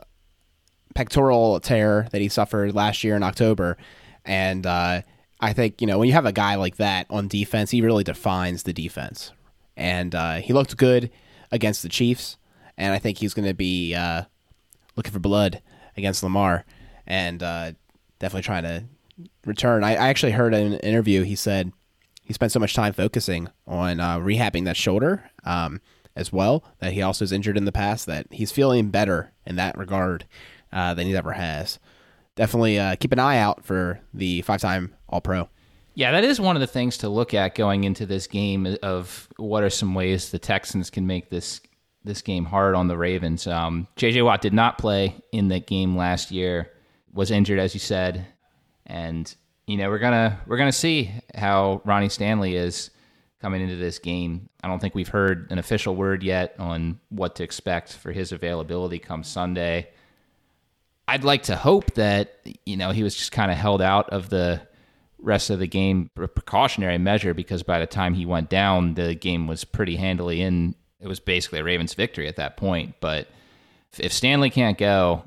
pectoral 0.94 1.60
tear 1.60 2.08
that 2.12 2.22
he 2.22 2.28
suffered 2.28 2.74
last 2.74 3.04
year 3.04 3.16
in 3.16 3.22
October, 3.22 3.76
and 4.24 4.64
uh, 4.64 5.02
I 5.44 5.52
think 5.52 5.82
you 5.82 5.86
know 5.86 5.98
when 5.98 6.08
you 6.08 6.14
have 6.14 6.24
a 6.24 6.32
guy 6.32 6.54
like 6.54 6.76
that 6.76 7.06
on 7.10 7.28
defense, 7.28 7.70
he 7.70 7.82
really 7.82 8.02
defines 8.02 8.62
the 8.62 8.72
defense, 8.72 9.30
and 9.76 10.14
uh, 10.14 10.36
he 10.36 10.54
looked 10.54 10.78
good 10.78 11.10
against 11.52 11.82
the 11.82 11.90
Chiefs, 11.90 12.38
and 12.78 12.94
I 12.94 12.98
think 12.98 13.18
he's 13.18 13.34
going 13.34 13.46
to 13.46 13.54
be 13.54 13.94
uh, 13.94 14.22
looking 14.96 15.12
for 15.12 15.18
blood 15.18 15.60
against 15.98 16.22
Lamar, 16.22 16.64
and 17.06 17.42
uh, 17.42 17.72
definitely 18.18 18.42
trying 18.42 18.62
to 18.62 18.84
return. 19.44 19.84
I, 19.84 19.90
I, 19.90 20.08
actually 20.08 20.32
heard 20.32 20.54
in 20.54 20.72
an 20.72 20.80
interview 20.80 21.24
he 21.24 21.36
said 21.36 21.72
he 22.22 22.32
spent 22.32 22.50
so 22.50 22.58
much 22.58 22.72
time 22.72 22.94
focusing 22.94 23.48
on 23.66 24.00
uh, 24.00 24.18
rehabbing 24.18 24.64
that 24.64 24.78
shoulder 24.78 25.30
um, 25.44 25.82
as 26.16 26.32
well 26.32 26.64
that 26.78 26.94
he 26.94 27.02
also 27.02 27.22
is 27.22 27.32
injured 27.32 27.58
in 27.58 27.66
the 27.66 27.70
past 27.70 28.06
that 28.06 28.26
he's 28.30 28.50
feeling 28.50 28.88
better 28.88 29.32
in 29.44 29.56
that 29.56 29.76
regard 29.76 30.24
uh, 30.72 30.94
than 30.94 31.06
he 31.06 31.14
ever 31.14 31.32
has. 31.32 31.78
Definitely 32.36 32.78
uh, 32.78 32.96
keep 32.96 33.12
an 33.12 33.18
eye 33.18 33.38
out 33.38 33.64
for 33.64 34.00
the 34.12 34.42
five-time 34.42 34.94
All-Pro. 35.08 35.48
Yeah, 35.94 36.10
that 36.10 36.24
is 36.24 36.40
one 36.40 36.56
of 36.56 36.60
the 36.60 36.66
things 36.66 36.98
to 36.98 37.08
look 37.08 37.34
at 37.34 37.54
going 37.54 37.84
into 37.84 38.04
this 38.04 38.26
game 38.26 38.76
of 38.82 39.28
what 39.36 39.62
are 39.62 39.70
some 39.70 39.94
ways 39.94 40.30
the 40.30 40.40
Texans 40.40 40.90
can 40.90 41.06
make 41.06 41.30
this 41.30 41.60
this 42.04 42.20
game 42.20 42.44
hard 42.44 42.74
on 42.74 42.86
the 42.86 42.98
Ravens. 42.98 43.46
Um, 43.46 43.88
JJ 43.96 44.24
Watt 44.24 44.42
did 44.42 44.52
not 44.52 44.76
play 44.76 45.16
in 45.32 45.48
that 45.48 45.66
game 45.66 45.96
last 45.96 46.30
year, 46.30 46.70
was 47.14 47.30
injured 47.30 47.58
as 47.58 47.72
you 47.72 47.80
said, 47.80 48.26
and 48.86 49.34
you 49.66 49.76
know 49.76 49.88
we're 49.88 50.00
gonna 50.00 50.40
we're 50.46 50.58
gonna 50.58 50.72
see 50.72 51.12
how 51.34 51.80
Ronnie 51.84 52.08
Stanley 52.08 52.56
is 52.56 52.90
coming 53.40 53.62
into 53.62 53.76
this 53.76 53.98
game. 53.98 54.48
I 54.62 54.68
don't 54.68 54.80
think 54.80 54.94
we've 54.94 55.08
heard 55.08 55.50
an 55.50 55.58
official 55.58 55.94
word 55.94 56.22
yet 56.22 56.56
on 56.58 56.98
what 57.10 57.36
to 57.36 57.44
expect 57.44 57.92
for 57.92 58.10
his 58.10 58.32
availability 58.32 58.98
come 58.98 59.22
Sunday. 59.22 59.90
I'd 61.06 61.24
like 61.24 61.44
to 61.44 61.56
hope 61.56 61.94
that 61.94 62.38
you 62.64 62.76
know 62.76 62.90
he 62.90 63.02
was 63.02 63.14
just 63.14 63.32
kind 63.32 63.50
of 63.50 63.56
held 63.56 63.82
out 63.82 64.10
of 64.10 64.30
the 64.30 64.62
rest 65.18 65.50
of 65.50 65.58
the 65.58 65.66
game 65.66 66.10
precautionary 66.14 66.98
measure 66.98 67.32
because 67.32 67.62
by 67.62 67.78
the 67.78 67.86
time 67.86 68.14
he 68.14 68.26
went 68.26 68.50
down 68.50 68.94
the 68.94 69.14
game 69.14 69.46
was 69.46 69.64
pretty 69.64 69.96
handily 69.96 70.42
in 70.42 70.74
it 71.00 71.08
was 71.08 71.18
basically 71.18 71.60
a 71.60 71.64
Ravens 71.64 71.94
victory 71.94 72.28
at 72.28 72.36
that 72.36 72.58
point 72.58 72.94
but 73.00 73.26
if 73.98 74.12
Stanley 74.12 74.50
can't 74.50 74.76
go 74.76 75.26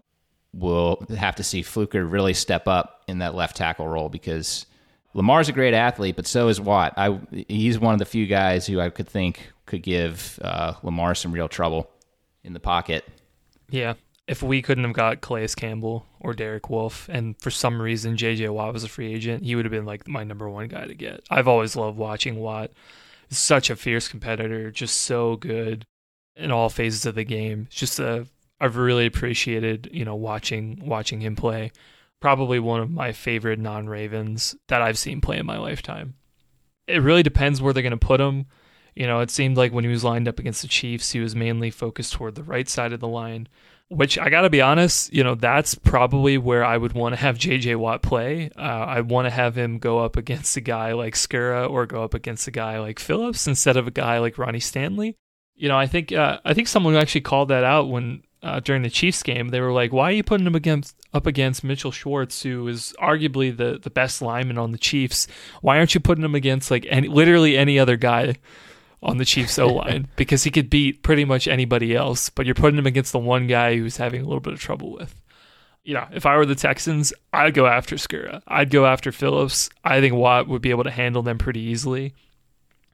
we'll 0.54 1.04
have 1.18 1.36
to 1.36 1.44
see 1.44 1.64
Fluker 1.64 2.06
really 2.06 2.36
step 2.36 2.68
up 2.68 3.02
in 3.08 3.20
that 3.20 3.34
left 3.34 3.56
tackle 3.56 3.88
role 3.88 4.10
because 4.10 4.68
Lamar's 5.14 5.50
a 5.50 5.52
great 5.52 5.74
athlete, 5.74 6.16
but 6.16 6.28
so 6.28 6.48
is 6.48 6.62
Watt. 6.62 6.94
I 6.96 7.20
he's 7.48 7.80
one 7.80 7.94
of 7.94 8.00
the 8.00 8.06
few 8.06 8.28
guys 8.28 8.68
who 8.68 8.80
I 8.80 8.90
could 8.90 9.08
think 9.08 9.52
could 9.66 9.82
give 9.82 10.40
uh, 10.44 10.74
Lamar 10.84 11.16
some 11.16 11.32
real 11.32 11.48
trouble 11.48 11.90
in 12.44 12.54
the 12.54 12.60
pocket. 12.60 13.04
Yeah, 13.70 13.96
if 14.28 14.44
we 14.44 14.62
couldn't 14.62 14.84
have 14.84 14.94
got 14.94 15.22
Calais 15.22 15.48
Campbell 15.56 16.06
or 16.20 16.34
Derek 16.34 16.70
Wolfe, 16.70 17.08
and 17.10 17.40
for 17.42 17.50
some 17.50 17.82
reason 17.82 18.18
JJ 18.18 18.50
Watt 18.54 18.74
was 18.74 18.84
a 18.84 18.90
free 18.90 19.14
agent, 19.14 19.44
he 19.44 19.56
would 19.56 19.66
have 19.66 19.72
been 19.72 19.86
like 19.86 20.08
my 20.08 20.24
number 20.24 20.50
one 20.50 20.68
guy 20.68 20.86
to 20.86 20.94
get. 20.94 21.22
I've 21.30 21.48
always 21.48 21.76
loved 21.76 21.98
watching 21.98 22.38
Watt. 22.40 22.72
Such 23.30 23.70
a 23.70 23.76
fierce 23.76 24.08
competitor, 24.08 24.72
just 24.72 25.00
so 25.00 25.36
good 25.36 25.86
in 26.36 26.52
all 26.52 26.70
phases 26.70 27.06
of 27.06 27.16
the 27.16 27.24
game. 27.24 27.68
It's 27.68 27.76
Just 27.76 28.00
a 28.00 28.28
I've 28.60 28.78
really 28.78 29.06
appreciated, 29.06 29.90
you 29.92 30.04
know, 30.04 30.16
watching 30.16 30.82
watching 30.84 31.22
him 31.22 31.36
play. 31.36 31.72
Probably 32.20 32.60
one 32.60 32.80
of 32.80 32.90
my 32.90 33.12
favorite 33.12 33.60
non-Ravens 33.60 34.56
that 34.68 34.82
I've 34.82 34.98
seen 34.98 35.22
play 35.22 35.38
in 35.38 35.46
my 35.46 35.58
lifetime. 35.58 36.16
It 36.88 37.04
really 37.04 37.22
depends 37.22 37.62
where 37.62 37.74
they're 37.74 37.84
going 37.84 37.92
to 37.92 37.98
put 37.98 38.22
him. 38.22 38.48
You 38.96 39.06
know, 39.06 39.20
it 39.20 39.30
seemed 39.30 39.58
like 39.58 39.72
when 39.72 39.84
he 39.84 39.92
was 39.92 40.04
lined 40.04 40.28
up 40.28 40.40
against 40.40 40.64
the 40.64 40.68
Chiefs, 40.68 41.12
he 41.12 41.20
was 41.20 41.36
mainly 41.36 41.70
focused 41.70 42.14
toward 42.14 42.34
the 42.34 42.44
right 42.44 42.68
side 42.68 42.94
of 42.94 43.00
the 43.00 43.08
line, 43.08 43.48
which 43.90 44.18
I 44.18 44.30
got 44.30 44.42
to 44.42 44.50
be 44.50 44.62
honest, 44.62 45.14
you 45.14 45.24
know, 45.24 45.36
that's 45.36 45.76
probably 45.76 46.38
where 46.38 46.64
I 46.64 46.78
would 46.78 46.94
want 46.94 47.14
to 47.14 47.22
have 47.22 47.38
JJ 47.38 47.78
Watt 47.78 48.02
play. 48.02 48.52
Uh, 48.58 48.62
I 48.62 49.02
want 49.02 49.28
to 49.28 49.30
have 49.30 49.58
him 49.58 49.80
go 49.80 50.00
up 50.00 50.18
against 50.18 50.58
a 50.58 50.62
guy 50.62 50.92
like 50.94 51.16
Skura 51.16 51.70
or 51.70 51.86
go 51.86 52.04
up 52.04 52.14
against 52.14 52.48
a 52.48 52.52
guy 52.52 52.80
like 52.80 53.00
Phillips 53.00 53.48
instead 53.48 53.78
of 53.78 53.88
a 53.88 53.92
guy 53.92 54.20
like 54.20 54.38
Ronnie 54.38 54.60
Stanley. 54.60 55.16
You 55.56 55.70
know, 55.70 55.78
I 55.78 55.88
think 55.88 56.12
uh, 56.12 56.40
I 56.46 56.54
think 56.54 56.68
someone 56.68 56.96
actually 56.96 57.22
called 57.22 57.50
that 57.50 57.64
out 57.64 57.90
when 57.90 58.24
uh, 58.44 58.60
during 58.60 58.84
the 58.84 58.90
Chiefs 58.90 59.24
game, 59.24 59.50
they 59.50 59.60
were 59.60 59.72
like, 59.72 59.92
"Why 59.92 60.10
are 60.10 60.14
you 60.14 60.24
putting 60.24 60.46
him 60.46 60.54
against 60.54 60.96
up 61.14 61.26
against 61.26 61.64
Mitchell 61.64 61.92
Schwartz, 61.92 62.44
who 62.44 62.68
is 62.68 62.94
arguably 63.02 63.56
the 63.56 63.80
the 63.82 63.90
best 63.90 64.22
lineman 64.22 64.60
on 64.60 64.72
the 64.72 64.78
Chiefs? 64.78 65.28
Why 65.62 65.78
aren't 65.78 65.96
you 65.96 66.00
putting 66.00 66.24
him 66.24 66.36
against 66.36 66.70
like 66.70 66.86
any 66.90 67.08
literally 67.08 67.58
any 67.58 67.80
other 67.80 67.98
guy 67.98 68.36
on 69.02 69.18
the 69.18 69.26
Chiefs 69.26 69.60
O 69.60 69.68
line 69.68 70.08
because 70.16 70.44
he 70.44 70.52
could 70.52 70.70
beat 70.70 71.04
pretty 71.04 71.26
much 71.26 71.48
anybody 71.48 71.96
else, 71.96 72.30
but 72.30 72.46
you're 72.46 72.56
putting 72.56 72.80
him 72.80 72.88
against 72.88 73.12
the 73.12 73.20
one 73.20 73.48
guy 73.48 73.78
who's 73.78 73.98
having 73.98 74.22
a 74.22 74.26
little 74.26 74.40
bit 74.40 74.54
of 74.54 74.60
trouble 74.60 74.92
with." 74.94 75.22
You 75.84 75.94
know, 75.94 76.08
if 76.12 76.26
I 76.26 76.36
were 76.36 76.46
the 76.46 76.56
Texans, 76.56 77.14
I'd 77.32 77.54
go 77.54 77.66
after 77.66 77.96
Skura. 77.96 78.42
I'd 78.46 78.72
go 78.72 78.86
after 78.86 79.14
Phillips. 79.14 79.70
I 79.86 80.02
think 80.02 80.16
Watt 80.16 80.50
would 80.50 80.62
be 80.62 80.70
able 80.70 80.84
to 80.84 80.92
handle 80.92 81.22
them 81.22 81.38
pretty 81.38 81.62
easily. 81.62 82.14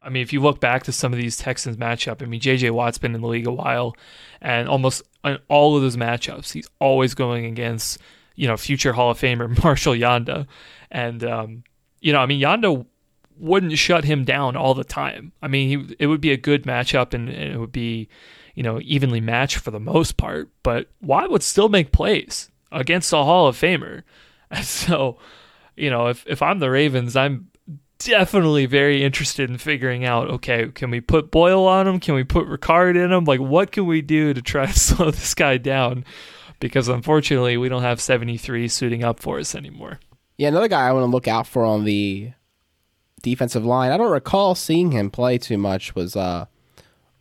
I 0.03 0.09
mean, 0.09 0.21
if 0.21 0.33
you 0.33 0.41
look 0.41 0.59
back 0.59 0.83
to 0.83 0.91
some 0.91 1.13
of 1.13 1.19
these 1.19 1.37
Texans 1.37 1.77
matchup, 1.77 2.21
I 2.21 2.25
mean, 2.25 2.41
J.J. 2.41 2.71
Watt's 2.71 2.97
been 2.97 3.15
in 3.15 3.21
the 3.21 3.27
league 3.27 3.47
a 3.47 3.51
while, 3.51 3.95
and 4.41 4.67
almost 4.67 5.01
in 5.23 5.39
all 5.47 5.75
of 5.75 5.81
those 5.81 5.95
matchups, 5.95 6.51
he's 6.51 6.69
always 6.79 7.13
going 7.13 7.45
against, 7.45 7.99
you 8.35 8.47
know, 8.47 8.57
future 8.57 8.91
Hall 8.91 9.11
of 9.11 9.19
Famer 9.19 9.47
Marshall 9.63 9.93
Yanda. 9.93 10.45
And, 10.91 11.23
um, 11.23 11.63
you 12.01 12.11
know, 12.11 12.19
I 12.19 12.25
mean, 12.25 12.41
Yanda 12.41 12.85
wouldn't 13.37 13.77
shut 13.77 14.05
him 14.05 14.23
down 14.23 14.55
all 14.55 14.73
the 14.73 14.83
time. 14.83 15.31
I 15.41 15.47
mean, 15.47 15.69
he, 15.69 15.95
it 15.99 16.07
would 16.07 16.21
be 16.21 16.31
a 16.31 16.37
good 16.37 16.63
matchup 16.63 17.13
and, 17.13 17.29
and 17.29 17.53
it 17.53 17.59
would 17.59 17.71
be, 17.71 18.09
you 18.55 18.63
know, 18.63 18.79
evenly 18.81 19.21
matched 19.21 19.57
for 19.57 19.71
the 19.71 19.79
most 19.79 20.17
part, 20.17 20.49
but 20.63 20.89
Watt 21.01 21.29
would 21.31 21.43
still 21.43 21.69
make 21.69 21.91
plays 21.91 22.49
against 22.71 23.13
a 23.13 23.17
Hall 23.17 23.47
of 23.47 23.57
Famer. 23.57 24.03
And 24.51 24.65
so, 24.65 25.17
you 25.75 25.89
know, 25.89 26.07
if, 26.07 26.25
if 26.27 26.41
I'm 26.41 26.59
the 26.59 26.69
Ravens, 26.69 27.15
I'm 27.15 27.49
definitely 27.99 28.65
very 28.65 29.03
interested 29.03 29.49
in 29.49 29.57
figuring 29.57 30.05
out 30.05 30.29
okay, 30.29 30.67
can 30.69 30.89
we 30.89 31.01
put 31.01 31.31
Boyle 31.31 31.65
on 31.65 31.87
him? 31.87 31.99
Can 31.99 32.15
we 32.15 32.23
put 32.23 32.47
Ricard 32.47 32.95
in 32.95 33.11
him? 33.11 33.25
Like, 33.25 33.39
what 33.39 33.71
can 33.71 33.85
we 33.85 34.01
do 34.01 34.33
to 34.33 34.41
try 34.41 34.65
to 34.65 34.73
slow 34.79 35.11
this 35.11 35.33
guy 35.33 35.57
down? 35.57 36.05
Because 36.59 36.87
unfortunately, 36.87 37.57
we 37.57 37.69
don't 37.69 37.81
have 37.81 37.99
73 37.99 38.67
suiting 38.67 39.03
up 39.03 39.19
for 39.19 39.39
us 39.39 39.53
anymore. 39.53 39.99
Yeah, 40.37 40.47
another 40.47 40.67
guy 40.67 40.87
I 40.87 40.91
want 40.93 41.03
to 41.03 41.11
look 41.11 41.27
out 41.27 41.45
for 41.45 41.63
on 41.63 41.83
the 41.83 42.31
defensive 43.23 43.65
line. 43.65 43.91
I 43.91 43.97
don't 43.97 44.11
recall 44.11 44.53
seeing 44.53 44.91
him 44.91 45.09
play 45.09 45.39
too 45.39 45.57
much. 45.57 45.95
Was 45.95 46.15
uh, 46.15 46.45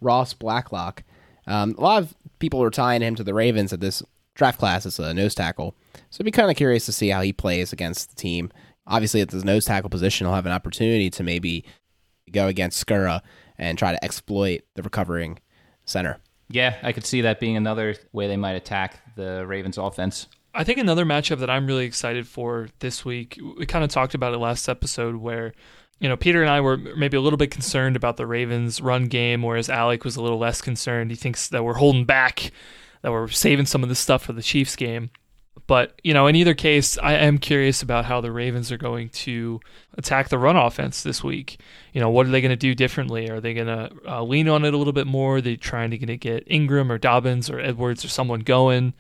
Ross 0.03 0.35
Blacklock. 0.35 1.03
Um, 1.47 1.75
a 1.79 1.81
lot 1.81 2.03
of 2.03 2.15
people 2.39 2.61
were 2.61 2.71
tying 2.71 3.01
him 3.01 3.15
to 3.15 3.25
the 3.25 3.35
Ravens 3.35 3.73
at 3.73 3.81
this 3.81 4.03
draft 4.35 4.59
class 4.59 4.85
as 4.85 4.99
a 4.99 5.15
nose 5.15 5.35
tackle. 5.35 5.75
So 6.11 6.19
I'd 6.21 6.27
be 6.27 6.31
kind 6.31 6.51
of 6.51 6.57
curious 6.57 6.85
to 6.87 6.93
see 6.93 7.09
how 7.09 7.23
he 7.23 7.33
plays 7.33 7.73
against 7.73 8.11
the 8.11 8.17
team 8.17 8.53
obviously 8.87 9.21
at 9.21 9.29
the 9.29 9.45
nose 9.45 9.65
tackle 9.65 9.91
position, 9.91 10.27
he'll 10.27 10.35
have 10.35 10.47
an 10.47 10.53
opportunity 10.53 11.11
to 11.11 11.23
maybe 11.23 11.65
go 12.31 12.47
against 12.49 12.85
Skura 12.85 13.21
and 13.59 13.79
try 13.79 13.93
to 13.93 14.05
exploit 14.05 14.63
the 14.75 14.83
recovering 14.83 15.39
center. 15.85 16.19
Yeah, 16.49 16.77
I 16.83 16.93
could 16.93 17.07
see 17.07 17.23
that 17.23 17.41
being 17.41 17.57
another 17.57 17.95
way 18.13 18.29
they 18.29 18.37
might 18.37 18.53
attack 18.53 19.01
the 19.17 19.47
Ravens 19.47 19.79
offense. 19.79 20.29
I 20.55 20.65
think 20.65 20.79
another 20.79 21.07
matchup 21.07 21.39
that 21.39 21.49
I'm 21.49 21.67
really 21.67 21.87
excited 21.87 22.27
for 22.27 22.69
this 22.81 23.05
week, 23.05 23.39
we 23.57 23.65
kind 23.65 23.85
of 23.85 23.91
talked 23.91 24.15
about 24.15 24.35
it 24.35 24.39
last 24.39 24.69
episode 24.69 25.17
where, 25.17 25.55
you 26.03 26.09
know, 26.09 26.17
Peter 26.17 26.43
and 26.43 26.51
I 26.51 26.61
were 26.61 26.77
maybe 26.77 27.17
a 27.17 27.21
little 27.21 27.37
bit 27.37 27.53
concerned 27.53 27.95
about 27.95 28.17
the 28.17 28.27
Ravens 28.27 28.81
run 28.81 29.07
game, 29.07 29.41
whereas 29.41 29.71
Alec 29.71 30.05
was 30.05 30.17
a 30.17 30.23
little 30.23 30.37
less 30.37 30.61
concerned. 30.61 31.13
He 31.13 31.17
thinks 31.17 31.47
that 31.47 31.63
we're 31.63 31.75
holding 31.75 32.05
back, 32.05 32.51
that 33.03 33.13
we're 33.13 33.29
saving 33.29 33.67
some 33.67 33.85
of 33.85 33.89
this 33.89 34.01
stuff 34.01 34.25
for 34.25 34.33
the 34.33 34.43
Chiefs 34.43 34.75
game. 34.75 35.11
But, 35.69 36.01
you 36.03 36.13
know, 36.13 36.27
in 36.27 36.35
either 36.35 36.55
case, 36.55 36.99
I 36.99 37.13
am 37.13 37.39
curious 37.39 37.83
about 37.83 38.05
how 38.05 38.21
the 38.21 38.33
Ravens 38.33 38.73
are 38.73 38.77
going 38.77 39.11
to 39.11 39.61
attack 39.97 40.29
the 40.29 40.41
run 40.41 40.57
offense 40.57 41.05
this 41.05 41.23
week. 41.23 41.61
You 41.93 42.01
know, 42.01 42.11
what 42.11 42.27
are 42.27 42.31
they 42.31 42.41
going 42.41 42.51
to 42.51 42.57
do 42.57 42.75
differently? 42.75 43.31
Are 43.31 43.41
they 43.41 43.55
going 43.55 43.69
to 43.69 43.93
uh, 44.09 44.25
lean 44.25 44.49
on 44.49 44.65
it 44.65 44.75
a 44.75 44.77
little 44.77 44.93
bit 44.93 45.07
more? 45.07 45.37
Are 45.37 45.41
they 45.41 45.55
trying 45.55 45.93
to 45.93 45.99
get 45.99 46.43
Ingram 46.49 46.91
or 46.91 46.99
Dobbins 46.99 47.49
or 47.49 47.61
Edwards 47.61 48.05
or 48.05 48.09
someone 48.09 48.41
going? 48.41 48.93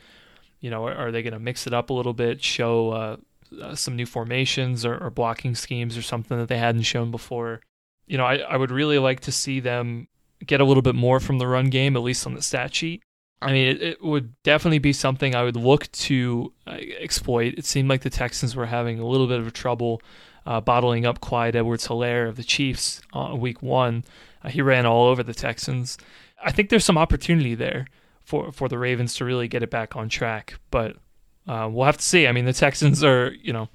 You 0.61 0.71
know, 0.71 0.87
are, 0.87 0.95
are 0.95 1.11
they 1.11 1.25
going 1.25 1.33
to 1.33 1.41
mix 1.41 1.67
it 1.67 1.75
up 1.75 1.91
a 1.91 1.95
little 1.95 2.15
bit, 2.15 2.45
show 2.45 2.91
uh, 2.91 3.17
uh, 3.61 3.75
some 3.75 3.97
new 3.97 4.07
formations 4.07 4.85
or, 4.85 4.97
or, 4.97 5.11
blocking 5.11 5.55
schemes 5.55 5.97
or 5.97 6.03
something 6.03 6.39
that 6.39 6.49
they 6.49 6.59
hadn't 6.59 6.83
shown 6.83 7.11
before? 7.11 7.61
You 8.07 8.19
know, 8.19 8.25
I, 8.25 8.37
I 8.37 8.57
would 8.57 8.71
really 8.71 8.99
like 8.99 9.21
to 9.21 9.33
see 9.33 9.61
them 9.61 10.09
get 10.45 10.61
a 10.61 10.65
little 10.65 10.83
bit 10.83 10.95
more 10.95 11.21
from 11.21 11.39
the 11.39 11.47
run 11.47 11.71
game, 11.71 11.97
at 11.97 12.03
least 12.03 12.27
on 12.27 12.35
the 12.35 12.43
stat 12.43 12.75
sheet. 12.75 13.03
I 13.41 13.53
mean, 13.53 13.69
it, 13.69 13.83
it 13.83 14.03
would 14.03 14.41
definitely 14.43 14.79
be 14.79 14.93
something 14.93 15.35
I 15.35 15.43
would 15.43 15.57
look 15.57 15.91
to 15.93 16.53
uh, 16.67 16.79
exploit. 17.01 17.55
It 17.57 17.65
seemed 17.65 17.89
like 17.89 18.03
the 18.03 18.11
Texans 18.11 18.55
were 18.55 18.67
having 18.67 19.01
a 19.01 19.07
little 19.07 19.27
bit 19.27 19.41
of 19.41 19.53
trouble 19.53 20.01
uh, 20.47 20.61
bottling 20.61 21.07
up 21.07 21.21
Clyde 21.21 21.57
Edwards 21.57 21.89
Helaire 21.89 22.29
of 22.29 22.37
the 22.37 22.45
Chiefs 22.45 23.01
on 23.13 23.41
week 23.41 23.63
one. 23.63 24.05
Uh, 24.43 24.49
he 24.49 24.63
ran 24.63 24.87
all 24.87 25.07
over 25.07 25.23
the 25.23 25.35
Texans. 25.35 25.99
I 26.43 26.53
think 26.53 26.69
there's 26.69 26.85
some 26.85 26.99
opportunity 26.99 27.55
there 27.55 27.87
for, 28.25 28.53
for 28.53 28.69
the 28.69 28.79
Ravens 28.79 29.15
to 29.17 29.25
really 29.25 29.49
get 29.49 29.63
it 29.63 29.71
back 29.71 29.97
on 29.97 30.09
track, 30.09 30.59
but 30.71 30.97
uh, 31.47 31.69
we'll 31.71 31.87
have 31.87 31.99
to 31.99 32.05
see. 32.05 32.27
I 32.27 32.33
mean, 32.33 32.45
the 32.45 32.53
Texans 32.53 33.03
are, 33.03 33.33
you 33.33 33.53
know, 33.53 33.69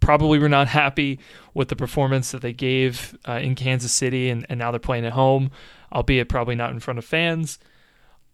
probably 0.00 0.38
were 0.38 0.48
not 0.48 0.68
happy 0.68 1.18
with 1.52 1.68
the 1.68 1.76
performance 1.76 2.30
that 2.32 2.42
they 2.42 2.52
gave 2.52 3.16
uh, 3.28 3.34
in 3.34 3.54
Kansas 3.54 3.92
City, 3.92 4.30
and, 4.30 4.46
and 4.48 4.58
now 4.58 4.70
they're 4.70 4.80
playing 4.80 5.04
at 5.04 5.12
home, 5.12 5.50
albeit 5.92 6.28
probably 6.28 6.54
not 6.54 6.70
in 6.70 6.80
front 6.80 6.98
of 6.98 7.04
fans. 7.04 7.58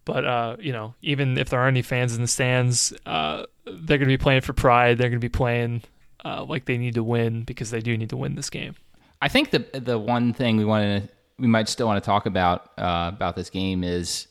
But 0.05 0.25
uh, 0.25 0.57
you 0.59 0.73
know, 0.73 0.95
even 1.03 1.39
if 1.39 1.51
there 1.51 1.61
aren't 1.61 1.75
any 1.75 1.83
fans 1.83 2.15
in 2.15 2.23
the 2.23 2.29
stands, 2.29 2.93
uh, 3.07 3.45
they're 3.65 3.99
going 3.99 4.01
to 4.01 4.07
be 4.07 4.17
playing 4.17 4.41
for 4.41 4.53
pride. 4.53 4.99
They're 4.99 5.11
going 5.11 5.21
to 5.21 5.25
be 5.25 5.29
playing 5.29 5.83
uh, 6.25 6.45
like 6.45 6.65
they 6.65 6.79
need 6.79 6.95
to 6.95 7.05
win 7.05 7.43
because 7.43 7.71
they 7.71 7.81
do 7.81 7.97
need 7.97 8.11
to 8.11 8.17
win 8.17 8.35
this 8.35 8.51
game. 8.51 8.77
I 9.23 9.29
think 9.29 9.51
the 9.51 9.67
the 9.79 9.99
one 9.99 10.33
thing 10.33 10.57
we 10.57 10.65
want 10.65 11.05
to 11.05 11.09
we 11.39 11.47
might 11.47 11.69
still 11.69 11.87
want 11.87 12.03
to 12.03 12.07
talk 12.07 12.27
about 12.27 12.71
uh, 12.79 13.11
about 13.15 13.37
this 13.37 13.51
game 13.51 13.85
is 13.85 14.27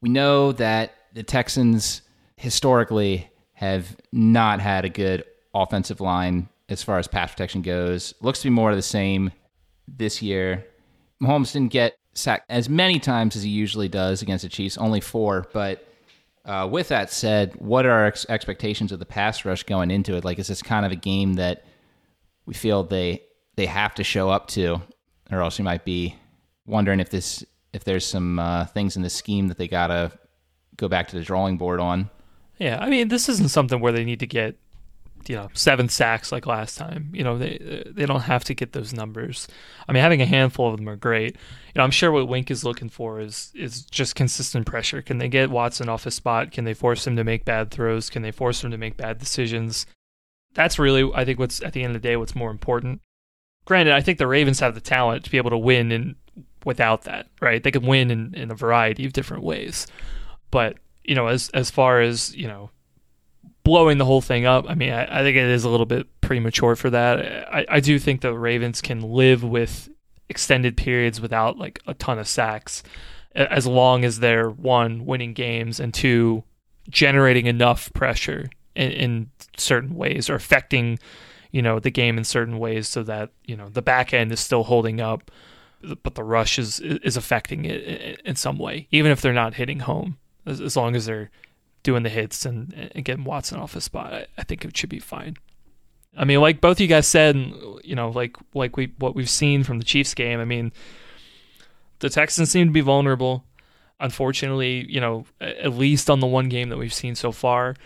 we 0.00 0.08
know 0.08 0.52
that 0.52 0.94
the 1.12 1.22
Texans 1.22 2.02
historically 2.36 3.28
have 3.60 3.94
not 4.10 4.58
had 4.58 4.86
a 4.86 4.88
good 4.88 5.22
offensive 5.54 6.00
line 6.00 6.48
as 6.70 6.82
far 6.82 6.98
as 6.98 7.06
pass 7.06 7.30
protection 7.30 7.60
goes. 7.60 8.14
Looks 8.22 8.38
to 8.40 8.46
be 8.46 8.50
more 8.50 8.70
of 8.70 8.76
the 8.76 8.82
same 8.82 9.32
this 9.86 10.22
year. 10.22 10.64
Mahomes 11.22 11.52
didn't 11.52 11.70
get 11.70 11.94
sacked 12.14 12.46
as 12.48 12.70
many 12.70 12.98
times 12.98 13.36
as 13.36 13.42
he 13.42 13.50
usually 13.50 13.86
does 13.86 14.22
against 14.22 14.44
the 14.44 14.48
Chiefs, 14.48 14.78
only 14.78 15.02
four. 15.02 15.46
But 15.52 15.86
uh, 16.46 16.70
with 16.72 16.88
that 16.88 17.12
said, 17.12 17.54
what 17.56 17.84
are 17.84 17.90
our 17.90 18.06
ex- 18.06 18.24
expectations 18.30 18.92
of 18.92 18.98
the 18.98 19.04
pass 19.04 19.44
rush 19.44 19.64
going 19.64 19.90
into 19.90 20.16
it? 20.16 20.24
Like, 20.24 20.38
is 20.38 20.46
this 20.46 20.62
kind 20.62 20.86
of 20.86 20.92
a 20.92 20.96
game 20.96 21.34
that 21.34 21.62
we 22.46 22.54
feel 22.54 22.82
they 22.82 23.22
they 23.56 23.66
have 23.66 23.94
to 23.96 24.04
show 24.04 24.30
up 24.30 24.48
to, 24.48 24.80
or 25.30 25.42
else 25.42 25.58
you 25.58 25.66
might 25.66 25.84
be 25.84 26.16
wondering 26.64 26.98
if 26.98 27.10
this 27.10 27.44
if 27.74 27.84
there's 27.84 28.06
some 28.06 28.38
uh, 28.38 28.64
things 28.64 28.96
in 28.96 29.02
the 29.02 29.10
scheme 29.10 29.48
that 29.48 29.58
they 29.58 29.68
gotta 29.68 30.12
go 30.78 30.88
back 30.88 31.08
to 31.08 31.16
the 31.18 31.22
drawing 31.22 31.58
board 31.58 31.78
on. 31.78 32.08
Yeah, 32.60 32.78
I 32.78 32.90
mean, 32.90 33.08
this 33.08 33.28
isn't 33.28 33.48
something 33.48 33.80
where 33.80 33.90
they 33.90 34.04
need 34.04 34.20
to 34.20 34.26
get 34.26 34.56
you 35.28 35.34
know 35.36 35.48
seven 35.52 35.88
sacks 35.88 36.30
like 36.30 36.46
last 36.46 36.78
time. 36.78 37.10
You 37.12 37.24
know 37.24 37.38
they 37.38 37.84
they 37.86 38.06
don't 38.06 38.20
have 38.20 38.44
to 38.44 38.54
get 38.54 38.72
those 38.72 38.92
numbers. 38.92 39.48
I 39.88 39.92
mean, 39.92 40.02
having 40.02 40.22
a 40.22 40.26
handful 40.26 40.68
of 40.68 40.76
them 40.76 40.88
are 40.88 40.96
great. 40.96 41.32
You 41.32 41.78
know, 41.78 41.82
I'm 41.82 41.90
sure 41.90 42.12
what 42.12 42.28
Wink 42.28 42.50
is 42.50 42.64
looking 42.64 42.90
for 42.90 43.18
is 43.18 43.50
is 43.54 43.82
just 43.82 44.14
consistent 44.14 44.66
pressure. 44.66 45.02
Can 45.02 45.18
they 45.18 45.28
get 45.28 45.50
Watson 45.50 45.88
off 45.88 46.04
his 46.04 46.14
spot? 46.14 46.52
Can 46.52 46.64
they 46.64 46.74
force 46.74 47.06
him 47.06 47.16
to 47.16 47.24
make 47.24 47.44
bad 47.44 47.70
throws? 47.70 48.10
Can 48.10 48.22
they 48.22 48.30
force 48.30 48.62
him 48.62 48.70
to 48.70 48.78
make 48.78 48.96
bad 48.96 49.18
decisions? 49.18 49.86
That's 50.52 50.78
really, 50.78 51.10
I 51.14 51.24
think, 51.24 51.38
what's 51.38 51.62
at 51.62 51.72
the 51.72 51.82
end 51.82 51.94
of 51.94 52.02
the 52.02 52.08
day, 52.08 52.16
what's 52.16 52.34
more 52.34 52.50
important. 52.50 53.00
Granted, 53.64 53.94
I 53.94 54.00
think 54.00 54.18
the 54.18 54.26
Ravens 54.26 54.60
have 54.60 54.74
the 54.74 54.80
talent 54.80 55.24
to 55.24 55.30
be 55.30 55.36
able 55.36 55.50
to 55.50 55.58
win 55.58 55.92
and 55.92 56.16
without 56.64 57.02
that, 57.02 57.28
right? 57.40 57.62
They 57.62 57.70
can 57.70 57.86
win 57.86 58.10
in, 58.10 58.34
in 58.34 58.50
a 58.50 58.54
variety 58.54 59.06
of 59.06 59.12
different 59.12 59.44
ways. 59.44 59.86
But, 60.50 60.78
you 61.10 61.16
know, 61.16 61.26
as 61.26 61.48
as 61.48 61.72
far 61.72 62.00
as, 62.00 62.36
you 62.36 62.46
know, 62.46 62.70
blowing 63.64 63.98
the 63.98 64.04
whole 64.04 64.20
thing 64.20 64.46
up. 64.46 64.64
I 64.68 64.76
mean, 64.76 64.92
I, 64.92 65.20
I, 65.20 65.22
think 65.24 65.36
it 65.36 65.42
is 65.42 65.64
a 65.64 65.68
little 65.68 65.84
bit 65.84 66.06
premature 66.20 66.76
for 66.76 66.88
that. 66.90 67.52
I, 67.52 67.66
I 67.68 67.80
do 67.80 67.98
think 67.98 68.20
the 68.20 68.32
Ravens 68.32 68.80
can 68.80 69.02
live 69.02 69.42
with 69.42 69.88
extended 70.28 70.76
periods 70.76 71.20
without 71.20 71.58
like 71.58 71.80
a 71.88 71.94
ton 71.94 72.20
of 72.20 72.28
sacks, 72.28 72.84
as 73.34 73.66
long 73.66 74.04
as 74.04 74.20
they're 74.20 74.50
one 74.50 75.04
winning 75.04 75.32
games 75.32 75.80
and 75.80 75.92
two 75.92 76.44
generating 76.88 77.46
enough 77.46 77.92
pressure 77.92 78.48
in, 78.76 78.92
in 78.92 79.30
certain 79.56 79.96
ways 79.96 80.30
or 80.30 80.36
affecting, 80.36 80.96
you 81.50 81.60
know, 81.60 81.80
the 81.80 81.90
game 81.90 82.18
in 82.18 82.24
certain 82.24 82.60
ways 82.60 82.86
so 82.86 83.02
that 83.02 83.30
you 83.46 83.56
know 83.56 83.68
the 83.68 83.82
back 83.82 84.14
end 84.14 84.30
is 84.30 84.38
still 84.38 84.62
holding 84.62 85.00
up, 85.00 85.28
but 86.04 86.14
the 86.14 86.22
rush 86.22 86.56
is 86.56 86.78
is 86.78 87.16
affecting 87.16 87.64
it 87.64 88.20
in 88.24 88.36
some 88.36 88.58
way, 88.58 88.86
even 88.92 89.10
if 89.10 89.20
they're 89.20 89.32
not 89.32 89.54
hitting 89.54 89.80
home. 89.80 90.16
As, 90.46 90.60
as 90.60 90.76
long 90.76 90.96
as 90.96 91.06
they're 91.06 91.30
doing 91.82 92.02
the 92.02 92.08
hits 92.08 92.44
and, 92.44 92.90
and 92.94 93.04
getting 93.04 93.24
Watson 93.24 93.58
off 93.58 93.74
his 93.74 93.84
spot, 93.84 94.12
I, 94.12 94.26
I 94.38 94.42
think 94.42 94.64
it 94.64 94.76
should 94.76 94.90
be 94.90 94.98
fine. 94.98 95.36
I 96.16 96.24
mean, 96.24 96.40
like 96.40 96.60
both 96.60 96.80
you 96.80 96.86
guys 96.86 97.06
said, 97.06 97.36
you 97.84 97.94
know, 97.94 98.10
like 98.10 98.36
like 98.54 98.76
we 98.76 98.92
what 98.98 99.14
we've 99.14 99.30
seen 99.30 99.62
from 99.62 99.78
the 99.78 99.84
Chiefs 99.84 100.14
game. 100.14 100.40
I 100.40 100.44
mean, 100.44 100.72
the 102.00 102.10
Texans 102.10 102.50
seem 102.50 102.68
to 102.68 102.72
be 102.72 102.80
vulnerable. 102.80 103.44
Unfortunately, 104.00 104.86
you 104.88 105.00
know, 105.00 105.26
at 105.40 105.74
least 105.74 106.10
on 106.10 106.20
the 106.20 106.26
one 106.26 106.48
game 106.48 106.68
that 106.70 106.78
we've 106.78 106.94
seen 106.94 107.14
so 107.14 107.32
far, 107.32 107.76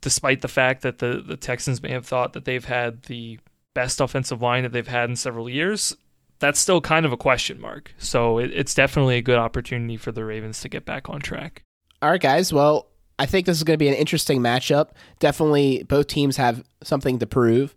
despite 0.00 0.40
the 0.40 0.48
fact 0.48 0.82
that 0.82 0.98
the 0.98 1.22
the 1.24 1.36
Texans 1.36 1.82
may 1.82 1.92
have 1.92 2.06
thought 2.06 2.32
that 2.32 2.44
they've 2.44 2.64
had 2.64 3.02
the 3.04 3.38
best 3.74 4.00
offensive 4.00 4.42
line 4.42 4.64
that 4.64 4.72
they've 4.72 4.88
had 4.88 5.08
in 5.08 5.16
several 5.16 5.48
years, 5.48 5.96
that's 6.38 6.58
still 6.58 6.80
kind 6.80 7.04
of 7.04 7.12
a 7.12 7.16
question 7.16 7.60
mark. 7.60 7.92
So 7.98 8.38
it, 8.38 8.52
it's 8.52 8.74
definitely 8.74 9.16
a 9.16 9.22
good 9.22 9.38
opportunity 9.38 9.96
for 9.96 10.12
the 10.12 10.24
Ravens 10.24 10.60
to 10.60 10.68
get 10.68 10.84
back 10.84 11.08
on 11.08 11.20
track. 11.20 11.64
All 12.00 12.10
right, 12.10 12.20
guys. 12.20 12.52
Well, 12.52 12.86
I 13.18 13.26
think 13.26 13.46
this 13.46 13.56
is 13.56 13.64
going 13.64 13.74
to 13.74 13.78
be 13.78 13.88
an 13.88 13.94
interesting 13.94 14.40
matchup. 14.40 14.90
Definitely, 15.18 15.82
both 15.82 16.06
teams 16.06 16.36
have 16.36 16.62
something 16.82 17.18
to 17.18 17.26
prove. 17.26 17.74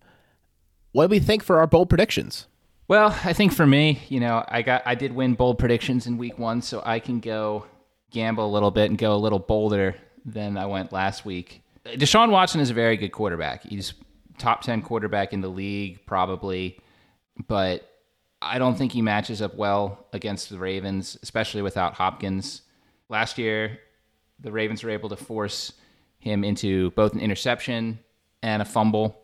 What 0.91 1.08
do 1.08 1.12
we 1.12 1.19
think 1.19 1.43
for 1.43 1.60
our 1.60 1.67
bold 1.67 1.89
predictions? 1.89 2.47
Well, 2.88 3.17
I 3.24 3.34
think 3.34 3.54
for 3.54 3.65
me, 3.65 4.02
you 4.10 4.19
know, 4.19 4.43
I 4.47 4.62
got 4.62 4.84
I 4.86 4.95
did 4.95 5.13
win 5.13 5.36
bold 5.36 5.58
predictions 5.58 6.08
in 6.08 6.17
week 6.17 6.38
one, 6.38 6.62
so 6.62 6.84
I 6.86 7.00
can 7.00 7.21
go 7.21 7.65
gamble 8.12 8.45
a 8.45 8.52
little 8.52 8.71
bit 8.71 8.89
and 8.89 9.00
go 9.00 9.15
a 9.15 9.17
little 9.17 9.39
bolder 9.39 9.95
than 10.26 10.58
I 10.58 10.65
went 10.65 10.91
last 10.91 11.26
week. 11.26 11.63
Deshaun 11.86 12.30
Watson 12.30 12.60
is 12.60 12.69
a 12.69 12.74
very 12.74 12.97
good 12.97 13.13
quarterback. 13.13 13.63
He's 13.63 13.93
top 14.38 14.62
ten 14.62 14.82
quarterback 14.82 15.32
in 15.32 15.41
the 15.41 15.47
league, 15.47 16.06
probably, 16.06 16.78
but 17.47 17.89
I 18.41 18.58
don't 18.58 18.77
think 18.77 18.91
he 18.91 19.01
matches 19.01 19.41
up 19.41 19.56
well 19.56 20.08
against 20.13 20.49
the 20.49 20.58
Ravens, 20.58 21.17
especially 21.21 21.62
without 21.62 21.93
Hopkins. 21.93 22.63
Last 23.10 23.38
year, 23.38 23.80
the 24.39 24.51
Ravens 24.51 24.84
were 24.84 24.89
able 24.89 25.10
to 25.10 25.15
force 25.15 25.73
him 26.17 26.43
into 26.43 26.91
both 26.91 27.13
an 27.13 27.19
interception 27.19 27.99
and 28.41 28.62
a 28.62 28.65
fumble 28.65 29.21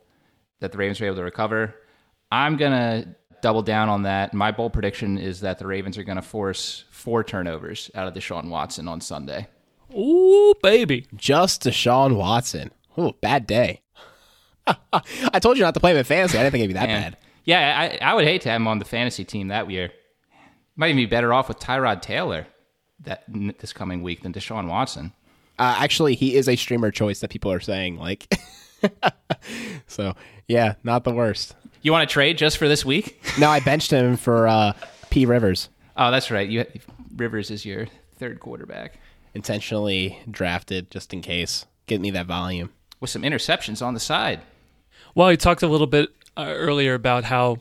that 0.60 0.72
the 0.72 0.78
Ravens 0.78 1.00
were 1.00 1.08
able 1.08 1.18
to 1.18 1.24
recover. 1.24 1.76
I'm 2.32 2.58
going 2.58 2.72
to 2.72 3.16
double 3.42 3.62
down 3.62 3.90
on 3.90 4.04
that. 4.04 4.34
My 4.34 4.52
bold 4.52 4.74
prediction 4.74 5.18
is 5.18 5.42
that 5.42 5.60
the 5.60 5.68
Ravens 5.68 5.98
are 5.98 6.04
going 6.04 6.18
to 6.18 6.22
force 6.22 6.84
four 6.92 7.24
turnovers 7.24 7.90
out 7.96 8.08
of 8.08 8.14
Deshaun 8.14 8.50
Watson 8.50 8.88
on 8.88 9.02
Sunday. 9.02 9.48
Ooh, 9.96 10.54
baby. 10.62 11.08
Just 11.16 11.64
Deshaun 11.64 12.16
Watson. 12.16 12.72
Ooh, 13.00 13.14
bad 13.22 13.48
day. 13.48 13.82
I 14.94 15.40
told 15.40 15.58
you 15.58 15.64
not 15.64 15.76
to 15.76 15.80
play 15.80 15.92
him 15.92 15.98
in 15.98 16.04
fantasy. 16.04 16.38
I 16.38 16.42
didn't 16.44 16.52
think 16.52 16.64
it'd 16.64 16.70
be 16.70 16.80
that 16.80 16.88
Man. 16.88 17.12
bad. 17.12 17.18
Yeah, 17.48 17.98
I, 18.02 18.12
I 18.12 18.14
would 18.14 18.26
hate 18.26 18.42
to 18.42 18.50
have 18.50 18.58
him 18.58 18.68
on 18.68 18.78
the 18.78 18.86
fantasy 18.86 19.24
team 19.24 19.48
that 19.48 19.72
year. 19.72 19.90
Might 20.76 20.90
even 20.90 20.98
be 20.98 21.06
better 21.06 21.34
off 21.34 21.48
with 21.48 21.60
Tyrod 21.60 22.02
Taylor 22.02 22.46
that 23.00 23.24
this 23.28 23.72
coming 23.72 24.04
week 24.04 24.22
than 24.22 24.34
Deshaun 24.34 24.68
Watson. 24.68 25.14
Uh, 25.58 25.76
actually, 25.80 26.14
he 26.14 26.36
is 26.36 26.50
a 26.50 26.58
streamer 26.58 26.92
choice 26.92 27.22
that 27.22 27.30
people 27.30 27.52
are 27.52 27.62
saying 27.62 27.98
like. 27.98 28.38
so 29.88 30.14
yeah, 30.50 30.74
not 30.84 31.06
the 31.06 31.12
worst. 31.12 31.56
You 31.82 31.94
want 31.94 32.08
to 32.08 32.14
trade 32.14 32.38
just 32.38 32.58
for 32.58 32.68
this 32.68 32.84
week? 32.84 33.24
no, 33.40 33.50
I 33.50 33.62
benched 33.62 33.92
him 33.92 34.18
for 34.18 34.48
uh, 34.48 34.74
P 35.10 35.26
Rivers. 35.26 35.70
Oh, 35.96 36.12
that's 36.12 36.30
right. 36.30 36.48
You 36.48 36.66
Rivers 37.16 37.50
is 37.50 37.66
your 37.66 37.88
third 38.18 38.42
quarterback. 38.42 39.00
Intentionally 39.34 40.20
drafted 40.30 40.92
just 40.92 41.14
in 41.14 41.22
case. 41.22 41.66
Get 41.86 42.02
me 42.02 42.12
that 42.12 42.26
volume 42.26 42.72
with 43.00 43.10
some 43.10 43.22
interceptions 43.22 43.82
on 43.82 43.94
the 43.94 44.02
side. 44.02 44.42
Well, 45.16 45.32
you 45.32 45.38
talked 45.38 45.64
a 45.64 45.68
little 45.68 45.88
bit 45.88 46.10
uh, 46.38 46.46
earlier 46.48 46.94
about 46.94 47.24
how 47.26 47.58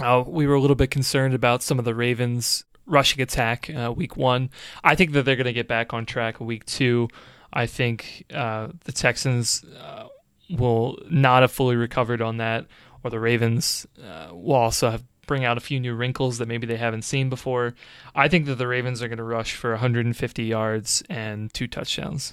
uh, 0.00 0.22
we 0.26 0.46
were 0.46 0.54
a 0.54 0.60
little 0.60 0.76
bit 0.76 0.90
concerned 0.90 1.34
about 1.34 1.62
some 1.62 1.78
of 1.78 1.84
the 1.84 1.94
Ravens' 1.94 2.64
rushing 2.86 3.20
attack 3.20 3.70
uh, 3.70 3.92
week 3.94 4.16
one. 4.16 4.50
I 4.82 4.94
think 4.94 5.12
that 5.12 5.24
they're 5.24 5.36
going 5.36 5.46
to 5.46 5.52
get 5.52 5.68
back 5.68 5.92
on 5.92 6.06
track 6.06 6.40
week 6.40 6.64
two. 6.64 7.08
I 7.52 7.66
think 7.66 8.24
uh, 8.32 8.68
the 8.84 8.92
Texans 8.92 9.64
uh, 9.78 10.06
will 10.48 10.98
not 11.10 11.42
have 11.42 11.52
fully 11.52 11.76
recovered 11.76 12.22
on 12.22 12.38
that, 12.38 12.66
or 13.02 13.10
the 13.10 13.20
Ravens 13.20 13.86
uh, 14.02 14.34
will 14.34 14.54
also 14.54 14.90
have 14.90 15.04
bring 15.26 15.44
out 15.44 15.56
a 15.56 15.60
few 15.60 15.78
new 15.78 15.94
wrinkles 15.94 16.38
that 16.38 16.48
maybe 16.48 16.66
they 16.66 16.76
haven't 16.76 17.02
seen 17.02 17.28
before. 17.28 17.72
I 18.16 18.26
think 18.26 18.46
that 18.46 18.56
the 18.56 18.66
Ravens 18.66 19.00
are 19.00 19.06
going 19.06 19.18
to 19.18 19.22
rush 19.22 19.54
for 19.54 19.70
150 19.70 20.42
yards 20.42 21.04
and 21.08 21.54
two 21.54 21.68
touchdowns. 21.68 22.32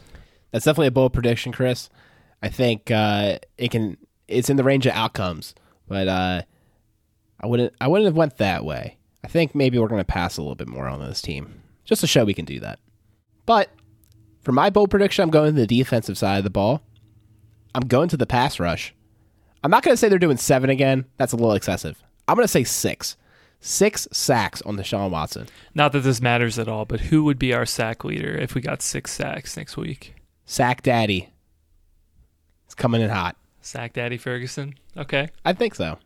That's 0.49 0.65
definitely 0.65 0.87
a 0.87 0.91
bold 0.91 1.13
prediction, 1.13 1.51
Chris. 1.51 1.91
I 2.41 2.49
think 2.49 2.89
uh, 2.89 3.37
it 3.57 3.69
can. 3.69 3.97
It's 4.27 4.49
in 4.49 4.57
the 4.57 4.63
range 4.63 4.85
of 4.85 4.93
outcomes, 4.93 5.55
but 5.87 6.07
uh, 6.07 6.41
I 7.39 7.47
wouldn't. 7.47 7.73
I 7.79 7.87
wouldn't 7.87 8.07
have 8.07 8.17
went 8.17 8.37
that 8.37 8.65
way. 8.65 8.97
I 9.23 9.27
think 9.27 9.55
maybe 9.55 9.77
we're 9.77 9.87
going 9.87 10.01
to 10.01 10.05
pass 10.05 10.37
a 10.37 10.41
little 10.41 10.55
bit 10.55 10.67
more 10.67 10.87
on 10.87 10.99
this 10.99 11.21
team 11.21 11.61
just 11.83 12.01
to 12.01 12.07
show 12.07 12.23
we 12.25 12.33
can 12.33 12.45
do 12.45 12.59
that. 12.59 12.79
But 13.45 13.69
for 14.41 14.51
my 14.51 14.69
bold 14.69 14.89
prediction, 14.89 15.23
I'm 15.23 15.29
going 15.29 15.53
to 15.53 15.61
the 15.61 15.67
defensive 15.67 16.17
side 16.17 16.37
of 16.37 16.43
the 16.43 16.49
ball. 16.49 16.81
I'm 17.73 17.87
going 17.87 18.09
to 18.09 18.17
the 18.17 18.25
pass 18.25 18.59
rush. 18.59 18.93
I'm 19.63 19.71
not 19.71 19.83
going 19.83 19.93
to 19.93 19.97
say 19.97 20.07
they're 20.07 20.19
doing 20.19 20.37
seven 20.37 20.69
again. 20.69 21.05
That's 21.17 21.33
a 21.33 21.35
little 21.35 21.53
excessive. 21.53 22.01
I'm 22.27 22.35
going 22.35 22.45
to 22.45 22.47
say 22.47 22.63
six. 22.63 23.17
Six 23.59 24.07
sacks 24.11 24.61
on 24.61 24.77
Deshaun 24.77 25.09
Watson. 25.09 25.47
Not 25.73 25.91
that 25.91 26.01
this 26.01 26.21
matters 26.21 26.59
at 26.59 26.67
all, 26.67 26.85
but 26.85 27.01
who 27.01 27.23
would 27.23 27.39
be 27.39 27.53
our 27.53 27.65
sack 27.65 28.03
leader 28.03 28.37
if 28.37 28.53
we 28.53 28.61
got 28.61 28.81
six 28.81 29.11
sacks 29.11 29.57
next 29.57 29.75
week? 29.77 30.13
Sack 30.45 30.83
Daddy. 30.83 31.33
It's 32.65 32.75
coming 32.75 33.01
in 33.01 33.09
hot. 33.09 33.35
Sack 33.67 33.93
Daddy 33.93 34.17
Ferguson. 34.17 34.75
Okay. 34.95 35.29
I 35.45 35.53
think 35.53 35.75
so. 35.75 35.99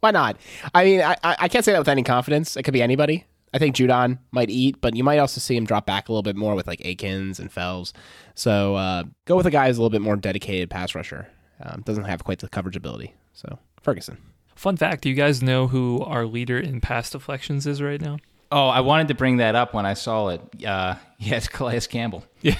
Why 0.00 0.10
not? 0.10 0.36
I 0.74 0.84
mean, 0.84 1.00
I, 1.00 1.16
I 1.24 1.36
I 1.40 1.48
can't 1.48 1.64
say 1.64 1.72
that 1.72 1.78
with 1.78 1.88
any 1.88 2.02
confidence. 2.02 2.56
It 2.56 2.62
could 2.62 2.74
be 2.74 2.82
anybody. 2.82 3.24
I 3.54 3.58
think 3.58 3.74
Judon 3.74 4.18
might 4.32 4.50
eat, 4.50 4.80
but 4.80 4.94
you 4.94 5.02
might 5.02 5.18
also 5.18 5.40
see 5.40 5.56
him 5.56 5.64
drop 5.64 5.86
back 5.86 6.08
a 6.08 6.12
little 6.12 6.22
bit 6.22 6.36
more 6.36 6.54
with 6.54 6.66
like 6.66 6.84
Akins 6.84 7.40
and 7.40 7.50
Fells. 7.50 7.94
So 8.34 8.76
uh, 8.76 9.04
go 9.24 9.36
with 9.36 9.46
a 9.46 9.50
guy 9.50 9.66
who's 9.66 9.78
a 9.78 9.80
little 9.80 9.90
bit 9.90 10.02
more 10.02 10.16
dedicated 10.16 10.68
pass 10.68 10.94
rusher. 10.94 11.26
Um, 11.62 11.82
doesn't 11.86 12.04
have 12.04 12.22
quite 12.22 12.40
the 12.40 12.48
coverage 12.48 12.76
ability. 12.76 13.14
So 13.32 13.58
Ferguson. 13.80 14.18
Fun 14.54 14.76
fact: 14.76 15.02
Do 15.02 15.08
you 15.08 15.14
guys 15.14 15.42
know 15.42 15.68
who 15.68 16.02
our 16.02 16.26
leader 16.26 16.58
in 16.58 16.80
pass 16.82 17.10
deflections 17.10 17.66
is 17.66 17.80
right 17.80 18.00
now? 18.00 18.18
Oh, 18.52 18.68
I 18.68 18.80
wanted 18.80 19.08
to 19.08 19.14
bring 19.14 19.38
that 19.38 19.54
up 19.54 19.72
when 19.74 19.86
I 19.86 19.94
saw 19.94 20.28
it. 20.28 20.40
Uh, 20.64 20.96
yes, 21.18 21.48
Calais 21.48 21.80
Campbell. 21.80 22.24
Yeah, 22.42 22.56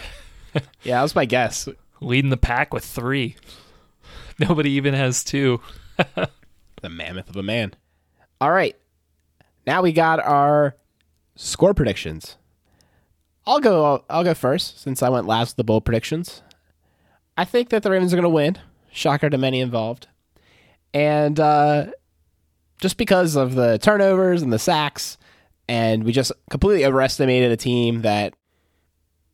that 0.85 1.03
was 1.03 1.14
my 1.14 1.27
guess. 1.27 1.69
Leading 2.01 2.31
the 2.31 2.37
pack 2.37 2.73
with 2.73 2.85
three. 2.85 3.37
Nobody 4.49 4.70
even 4.70 4.94
has 4.94 5.25
two. 5.25 5.61
The 6.83 6.90
mammoth 6.90 7.31
of 7.31 7.37
a 7.37 7.42
man. 7.42 7.72
All 8.38 8.53
right. 8.53 8.77
Now 9.66 9.81
we 9.81 9.92
got 9.92 10.20
our 10.20 10.77
score 11.35 11.72
predictions. 11.72 12.37
I'll 13.46 13.61
go 13.61 14.05
I'll 14.11 14.25
go 14.25 14.35
first 14.35 14.81
since 14.81 15.03
I 15.03 15.09
went 15.09 15.27
last 15.27 15.53
with 15.53 15.57
the 15.57 15.64
bold 15.64 15.87
predictions. 15.87 16.42
I 17.37 17.44
think 17.44 17.70
that 17.70 17.83
the 17.83 17.90
Ravens 17.90 18.12
are 18.12 18.16
going 18.16 18.25
to 18.25 18.29
win. 18.29 18.59
Shocker 18.92 19.31
to 19.31 19.38
many 19.38 19.61
involved. 19.61 20.09
And 20.94 21.40
uh, 21.40 21.87
just 22.81 22.96
because 22.96 23.37
of 23.37 23.55
the 23.55 23.79
turnovers 23.79 24.42
and 24.42 24.53
the 24.53 24.59
sacks, 24.59 25.18
and 25.68 26.05
we 26.05 26.12
just 26.12 26.33
completely 26.51 26.85
overestimated 26.85 27.51
a 27.51 27.57
team 27.57 28.03
that 28.03 28.35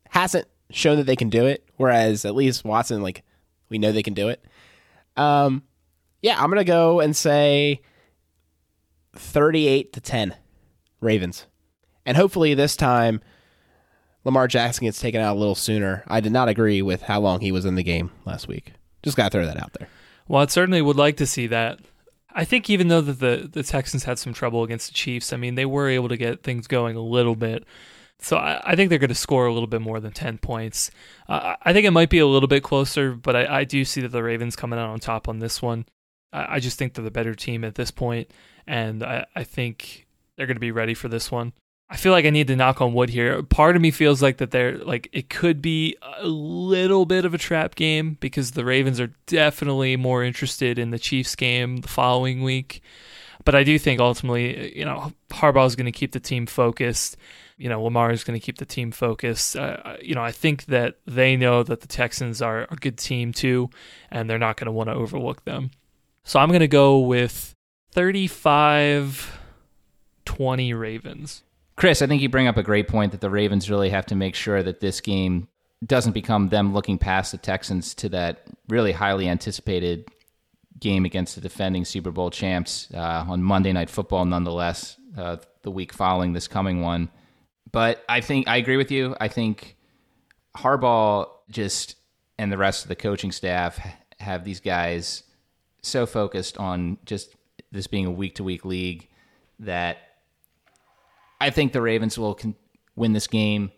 hasn't 0.09 0.47
shown 0.69 0.97
that 0.97 1.05
they 1.05 1.15
can 1.15 1.29
do 1.29 1.45
it. 1.45 1.63
Whereas 1.77 2.25
at 2.25 2.35
least 2.35 2.65
Watson, 2.65 3.01
like, 3.01 3.23
we 3.69 3.77
know 3.77 3.91
they 3.91 4.03
can 4.03 4.13
do 4.13 4.29
it. 4.29 4.43
Um, 5.15 5.63
yeah, 6.21 6.41
I'm 6.41 6.49
gonna 6.49 6.63
go 6.63 6.99
and 6.99 7.15
say 7.15 7.81
38 9.15 9.93
to 9.93 10.01
10, 10.01 10.35
Ravens, 11.01 11.45
and 12.05 12.17
hopefully 12.17 12.53
this 12.53 12.75
time 12.75 13.21
Lamar 14.23 14.47
Jackson 14.47 14.85
gets 14.85 14.99
taken 14.99 15.21
out 15.21 15.35
a 15.35 15.39
little 15.39 15.55
sooner. 15.55 16.03
I 16.07 16.19
did 16.19 16.31
not 16.31 16.47
agree 16.47 16.81
with 16.81 17.03
how 17.03 17.19
long 17.19 17.41
he 17.41 17.51
was 17.51 17.65
in 17.65 17.75
the 17.75 17.83
game 17.83 18.11
last 18.25 18.47
week. 18.47 18.73
Just 19.03 19.17
gotta 19.17 19.29
throw 19.29 19.45
that 19.45 19.61
out 19.61 19.73
there. 19.73 19.87
Well, 20.27 20.41
I 20.41 20.45
certainly 20.45 20.81
would 20.81 20.95
like 20.95 21.17
to 21.17 21.25
see 21.25 21.47
that. 21.47 21.79
I 22.35 22.45
think 22.45 22.69
even 22.69 22.87
though 22.87 23.01
that 23.01 23.19
the, 23.19 23.49
the 23.51 23.63
Texans 23.63 24.05
had 24.05 24.17
some 24.17 24.33
trouble 24.33 24.63
against 24.63 24.87
the 24.87 24.93
Chiefs, 24.93 25.33
I 25.33 25.37
mean, 25.37 25.55
they 25.55 25.65
were 25.65 25.89
able 25.89 26.09
to 26.09 26.17
get 26.17 26.41
things 26.41 26.67
going 26.67 26.95
a 26.95 27.01
little 27.01 27.35
bit. 27.35 27.65
So 28.23 28.37
I, 28.37 28.61
I 28.63 28.75
think 28.75 28.89
they're 28.89 28.99
going 28.99 29.09
to 29.09 29.15
score 29.15 29.45
a 29.45 29.53
little 29.53 29.67
bit 29.67 29.81
more 29.81 29.99
than 29.99 30.13
10 30.13 30.37
points. 30.37 30.89
Uh, 31.27 31.55
I 31.61 31.73
think 31.73 31.85
it 31.85 31.91
might 31.91 32.09
be 32.09 32.19
a 32.19 32.27
little 32.27 32.47
bit 32.47 32.63
closer, 32.63 33.11
but 33.13 33.35
I, 33.35 33.59
I 33.59 33.63
do 33.65 33.83
see 33.83 33.99
that 34.01 34.13
the 34.13 34.23
Ravens 34.23 34.55
coming 34.55 34.79
out 34.79 34.89
on 34.89 34.99
top 34.99 35.27
on 35.27 35.39
this 35.39 35.61
one. 35.61 35.85
I, 36.31 36.55
I 36.55 36.59
just 36.59 36.79
think 36.79 36.93
they're 36.93 37.03
the 37.03 37.11
better 37.11 37.35
team 37.35 37.65
at 37.65 37.75
this 37.75 37.91
point, 37.91 38.31
and 38.65 39.03
I, 39.03 39.25
I 39.35 39.43
think 39.43 40.07
they're 40.37 40.47
going 40.47 40.55
to 40.55 40.61
be 40.61 40.71
ready 40.71 40.93
for 40.93 41.09
this 41.09 41.31
one. 41.31 41.51
I 41.89 41.97
feel 41.97 42.13
like 42.13 42.25
I 42.25 42.29
need 42.29 42.47
to 42.47 42.55
knock 42.55 42.81
on 42.81 42.93
wood 42.93 43.09
here. 43.09 43.43
Part 43.43 43.75
of 43.75 43.81
me 43.81 43.91
feels 43.91 44.21
like 44.21 44.37
that 44.37 44.51
they're 44.51 44.77
like 44.77 45.09
it 45.11 45.29
could 45.29 45.61
be 45.61 45.95
a 46.17 46.25
little 46.25 47.05
bit 47.05 47.25
of 47.25 47.33
a 47.33 47.37
trap 47.37 47.75
game 47.75 48.17
because 48.19 48.51
the 48.51 48.65
Ravens 48.65 48.99
are 48.99 49.11
definitely 49.27 49.95
more 49.95 50.23
interested 50.23 50.79
in 50.79 50.89
the 50.89 50.97
Chiefs 50.97 51.35
game 51.35 51.77
the 51.77 51.87
following 51.89 52.41
week. 52.41 52.81
But 53.45 53.53
I 53.53 53.63
do 53.63 53.77
think 53.77 53.99
ultimately, 53.99 54.75
you 54.75 54.85
know, 54.85 55.11
Harbaugh 55.29 55.67
is 55.67 55.75
going 55.75 55.85
to 55.85 55.91
keep 55.91 56.13
the 56.13 56.19
team 56.19 56.45
focused. 56.45 57.17
You 57.57 57.69
know, 57.69 57.83
Lamar 57.83 58.11
is 58.11 58.23
going 58.23 58.39
to 58.39 58.43
keep 58.43 58.57
the 58.57 58.65
team 58.65 58.91
focused. 58.91 59.55
Uh, 59.55 59.97
you 60.01 60.15
know, 60.15 60.23
I 60.23 60.31
think 60.31 60.65
that 60.65 60.97
they 61.05 61.35
know 61.35 61.63
that 61.63 61.81
the 61.81 61.87
Texans 61.87 62.41
are 62.41 62.67
a 62.69 62.75
good 62.75 62.97
team 62.97 63.31
too, 63.31 63.69
and 64.11 64.29
they're 64.29 64.39
not 64.39 64.57
going 64.57 64.65
to 64.65 64.71
want 64.71 64.89
to 64.89 64.95
overlook 64.95 65.45
them. 65.45 65.71
So 66.23 66.39
I'm 66.39 66.49
going 66.49 66.61
to 66.61 66.67
go 66.67 66.99
with 66.99 67.53
35 67.91 69.39
20 70.25 70.73
Ravens. 70.73 71.43
Chris, 71.75 72.01
I 72.01 72.07
think 72.07 72.21
you 72.21 72.29
bring 72.29 72.47
up 72.47 72.57
a 72.57 72.63
great 72.63 72.87
point 72.87 73.11
that 73.11 73.21
the 73.21 73.29
Ravens 73.29 73.69
really 73.69 73.89
have 73.89 74.05
to 74.07 74.15
make 74.15 74.35
sure 74.35 74.61
that 74.63 74.79
this 74.79 75.01
game 75.01 75.47
doesn't 75.85 76.13
become 76.13 76.49
them 76.49 76.73
looking 76.73 76.97
past 76.97 77.31
the 77.31 77.37
Texans 77.37 77.93
to 77.95 78.09
that 78.09 78.43
really 78.69 78.91
highly 78.91 79.27
anticipated 79.27 80.07
game 80.79 81.05
against 81.05 81.35
the 81.35 81.41
defending 81.41 81.83
Super 81.85 82.11
Bowl 82.11 82.29
champs 82.29 82.89
uh, 82.93 83.25
on 83.27 83.41
Monday 83.41 83.71
Night 83.71 83.89
Football, 83.89 84.25
nonetheless, 84.25 84.97
uh, 85.17 85.37
the 85.63 85.71
week 85.71 85.93
following 85.93 86.33
this 86.33 86.47
coming 86.47 86.81
one. 86.81 87.09
But 87.73 88.05
I 88.07 88.21
think 88.21 88.47
I 88.47 88.55
agree 88.57 88.77
with 88.77 88.91
you. 88.91 89.17
I 89.19 89.27
think 89.27 89.75
Harbaugh 90.55 91.27
just 91.49 91.97
and 92.37 92.51
the 92.51 92.57
rest 92.57 92.83
of 92.83 92.87
the 92.87 92.95
coaching 92.95 93.33
staff 93.33 93.79
have 94.19 94.45
these 94.45 94.61
guys 94.61 95.23
so 95.81 96.05
focused 96.05 96.57
on 96.57 96.97
just 97.03 97.35
this 97.71 97.87
being 97.87 98.05
a 98.05 98.11
week 98.11 98.35
to 98.35 98.43
week 98.43 98.63
league 98.63 99.09
that 99.59 99.97
I 101.41 101.49
think 101.49 101.73
the 101.73 101.81
Ravens 101.81 102.17
will 102.17 102.35
con- 102.35 102.55
win 102.95 103.11
this 103.11 103.27
game. 103.27 103.71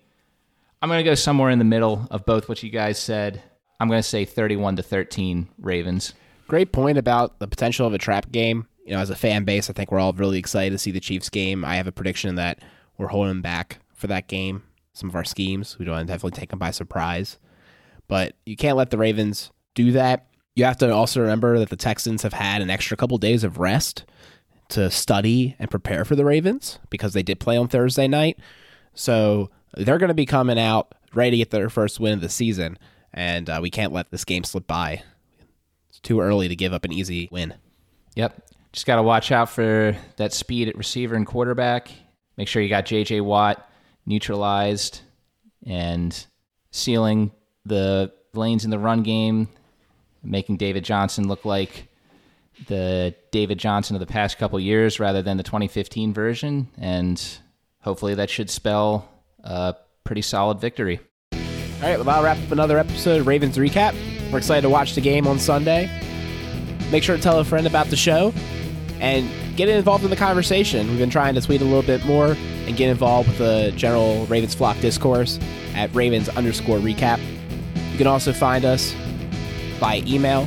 I'm 0.82 0.90
going 0.90 1.04
to 1.04 1.10
go 1.10 1.16
somewhere 1.16 1.50
in 1.50 1.58
the 1.58 1.66
middle 1.66 2.06
of 2.12 2.26
both 2.26 2.48
what 2.48 2.62
you 2.62 2.70
guys 2.70 3.00
said. 3.00 3.42
I'm 3.80 3.88
going 3.88 4.02
to 4.02 4.08
say 4.08 4.26
31 4.26 4.76
to 4.76 4.84
13 4.84 5.48
Ravens. 5.58 6.14
Great 6.48 6.72
point 6.72 6.98
about 6.98 7.40
the 7.40 7.48
potential 7.48 7.88
of 7.88 7.94
a 7.94 7.98
trap 7.98 8.32
game. 8.32 8.68
You 8.86 8.94
know, 8.94 9.00
as 9.00 9.10
a 9.10 9.16
fan 9.16 9.46
base, 9.46 9.70
I 9.70 9.74
think 9.74 9.92
we're 9.92 10.00
all 10.00 10.14
really 10.14 10.38
excited 10.38 10.72
to 10.72 10.78
see 10.78 10.92
the 10.92 11.00
Chiefs 11.00 11.30
game. 11.30 11.66
I 11.66 11.78
have 11.78 11.88
a 11.88 11.92
prediction 11.92 12.36
that 12.36 12.60
we're 12.98 13.08
holding 13.08 13.42
back 13.42 13.80
for 13.96 14.08
that 14.08 14.28
game. 14.28 14.64
Some 14.94 15.10
of 15.10 15.16
our 15.16 15.26
schemes, 15.26 15.78
we 15.78 15.86
don't 15.86 15.96
want 15.96 16.08
to 16.08 16.14
definitely 16.14 16.40
take 16.40 16.52
them 16.52 16.60
by 16.60 16.72
surprise. 16.72 17.38
But 18.08 18.36
you 18.46 18.56
can't 18.56 18.78
let 18.78 18.92
the 18.92 18.98
Ravens 18.98 19.52
do 19.74 19.92
that. 19.94 20.28
You 20.56 20.64
have 20.66 20.78
to 20.78 20.94
also 20.94 21.22
remember 21.22 21.60
that 21.60 21.70
the 21.70 21.76
Texans 21.76 22.24
have 22.24 22.34
had 22.34 22.62
an 22.62 22.70
extra 22.70 22.96
couple 22.96 23.18
days 23.18 23.44
of 23.44 23.58
rest 23.58 24.06
to 24.70 24.90
study 24.90 25.56
and 25.60 25.70
prepare 25.70 26.06
for 26.06 26.16
the 26.16 26.26
Ravens 26.26 26.80
because 26.90 27.14
they 27.14 27.24
did 27.24 27.40
play 27.40 27.58
on 27.58 27.68
Thursday 27.68 28.08
night. 28.08 28.40
So 28.94 29.50
they're 29.76 29.98
going 29.98 30.10
to 30.10 30.14
be 30.14 30.26
coming 30.26 30.60
out 30.60 30.96
ready 31.14 31.32
to 31.32 31.38
get 31.38 31.52
their 31.52 31.70
first 31.70 32.00
win 32.00 32.14
of 32.14 32.22
the 32.22 32.30
season. 32.30 32.78
And 33.14 33.50
uh, 33.50 33.60
we 33.62 33.70
can't 33.70 33.94
let 33.94 34.12
this 34.12 34.26
game 34.26 34.44
slip 34.44 34.68
by. 34.68 35.04
It's 35.90 36.00
too 36.00 36.22
early 36.22 36.48
to 36.48 36.56
give 36.56 36.74
up 36.74 36.86
an 36.86 36.92
easy 36.92 37.28
win. 37.32 37.54
Yep. 38.16 38.50
Just 38.72 38.86
got 38.86 38.96
to 38.98 39.04
watch 39.04 39.32
out 39.32 39.50
for 39.50 39.96
that 40.18 40.34
speed 40.34 40.68
at 40.68 40.78
receiver 40.78 41.16
and 41.16 41.26
quarterback. 41.26 41.92
Make 42.38 42.48
sure 42.48 42.62
you 42.62 42.70
got 42.70 42.86
J.J. 42.86 43.22
Watt 43.22 43.70
neutralized 44.06 45.02
and 45.66 46.26
sealing 46.72 47.32
the 47.66 48.12
lanes 48.34 48.66
in 48.66 48.72
the 48.72 48.80
run 48.80 49.04
game, 49.04 49.48
making 50.24 50.58
David 50.58 50.84
Johnson 50.84 51.28
look 51.28 51.46
like 51.46 51.88
the 52.68 53.16
David 53.32 53.58
Johnson 53.58 53.96
of 53.96 54.00
the 54.00 54.06
past 54.06 54.38
couple 54.38 54.60
years 54.60 55.00
rather 55.00 55.22
than 55.22 55.38
the 55.38 55.44
2015 55.44 56.14
version. 56.14 56.68
And 56.78 57.22
hopefully 57.82 58.16
that 58.16 58.30
should 58.30 58.50
spell 58.50 59.10
a 59.44 59.76
pretty 60.04 60.22
solid 60.22 60.60
victory. 60.60 61.00
All 61.34 61.40
right, 61.82 61.98
well, 61.98 62.04
that'll 62.06 62.24
wrap 62.24 62.38
up 62.38 62.52
another 62.52 62.78
episode 62.78 63.22
of 63.22 63.28
Ravens 63.28 63.58
Recap. 63.58 63.96
We're 64.32 64.38
excited 64.38 64.62
to 64.62 64.70
watch 64.70 64.96
the 64.96 65.02
game 65.02 65.28
on 65.28 65.40
Sunday. 65.40 65.90
Make 66.92 67.04
sure 67.04 67.18
to 67.18 67.22
tell 67.22 67.40
a 67.40 67.44
friend 67.44 67.68
about 67.68 67.88
the 67.88 67.96
show 67.96 68.34
and 69.00 69.30
get 69.56 69.70
involved 69.70 70.04
in 70.04 70.10
the 70.10 70.16
conversation. 70.16 70.88
We've 70.88 71.00
been 71.00 71.10
trying 71.10 71.36
to 71.36 71.42
tweet 71.42 71.62
a 71.62 71.66
little 71.66 71.82
bit 71.82 72.06
more 72.06 72.36
and 72.66 72.76
get 72.76 72.90
involved 72.90 73.30
with 73.30 73.38
the 73.38 73.74
general 73.76 74.26
Ravens 74.26 74.54
flock 74.54 74.80
discourse 74.80 75.40
at 75.74 75.94
Ravens 75.96 76.30
underscore 76.30 76.78
recap. 76.78 77.20
You 77.92 77.98
can 77.98 78.08
also 78.08 78.34
find 78.34 78.66
us 78.66 78.94
by 79.80 80.04
email, 80.06 80.46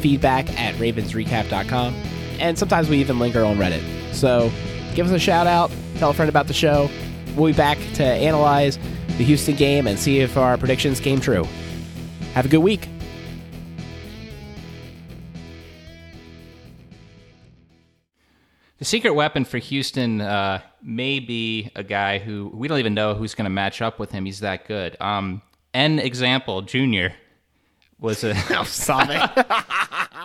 feedback 0.00 0.48
at 0.58 0.74
ravensrecap.com, 0.74 1.94
and 2.38 2.58
sometimes 2.58 2.88
we 2.88 2.98
even 2.98 3.18
linger 3.18 3.44
on 3.44 3.56
Reddit. 3.56 3.82
So 4.14 4.50
give 4.94 5.06
us 5.06 5.12
a 5.12 5.18
shout 5.18 5.46
out, 5.46 5.70
tell 5.96 6.10
a 6.10 6.14
friend 6.14 6.28
about 6.28 6.46
the 6.46 6.54
show. 6.54 6.90
We'll 7.36 7.52
be 7.52 7.56
back 7.56 7.78
to 7.94 8.04
analyze 8.04 8.78
the 9.18 9.24
Houston 9.24 9.56
game 9.56 9.86
and 9.86 9.98
see 9.98 10.20
if 10.20 10.36
our 10.36 10.58
predictions 10.58 11.00
came 11.00 11.20
true. 11.20 11.46
Have 12.34 12.44
a 12.44 12.48
good 12.48 12.58
week. 12.58 12.88
The 18.78 18.84
secret 18.84 19.14
weapon 19.14 19.46
for 19.46 19.56
Houston 19.58 20.20
uh, 20.20 20.60
may 20.82 21.18
be 21.18 21.70
a 21.74 21.82
guy 21.82 22.18
who 22.18 22.50
we 22.52 22.68
don't 22.68 22.78
even 22.78 22.92
know 22.92 23.14
who's 23.14 23.34
going 23.34 23.44
to 23.46 23.50
match 23.50 23.80
up 23.80 23.98
with 23.98 24.10
him. 24.10 24.26
He's 24.26 24.40
that 24.40 24.66
good. 24.66 25.00
Um, 25.00 25.40
N 25.72 25.98
example, 25.98 26.60
Junior 26.62 27.14
was 27.98 28.22
a 28.22 28.34
it. 29.10 29.46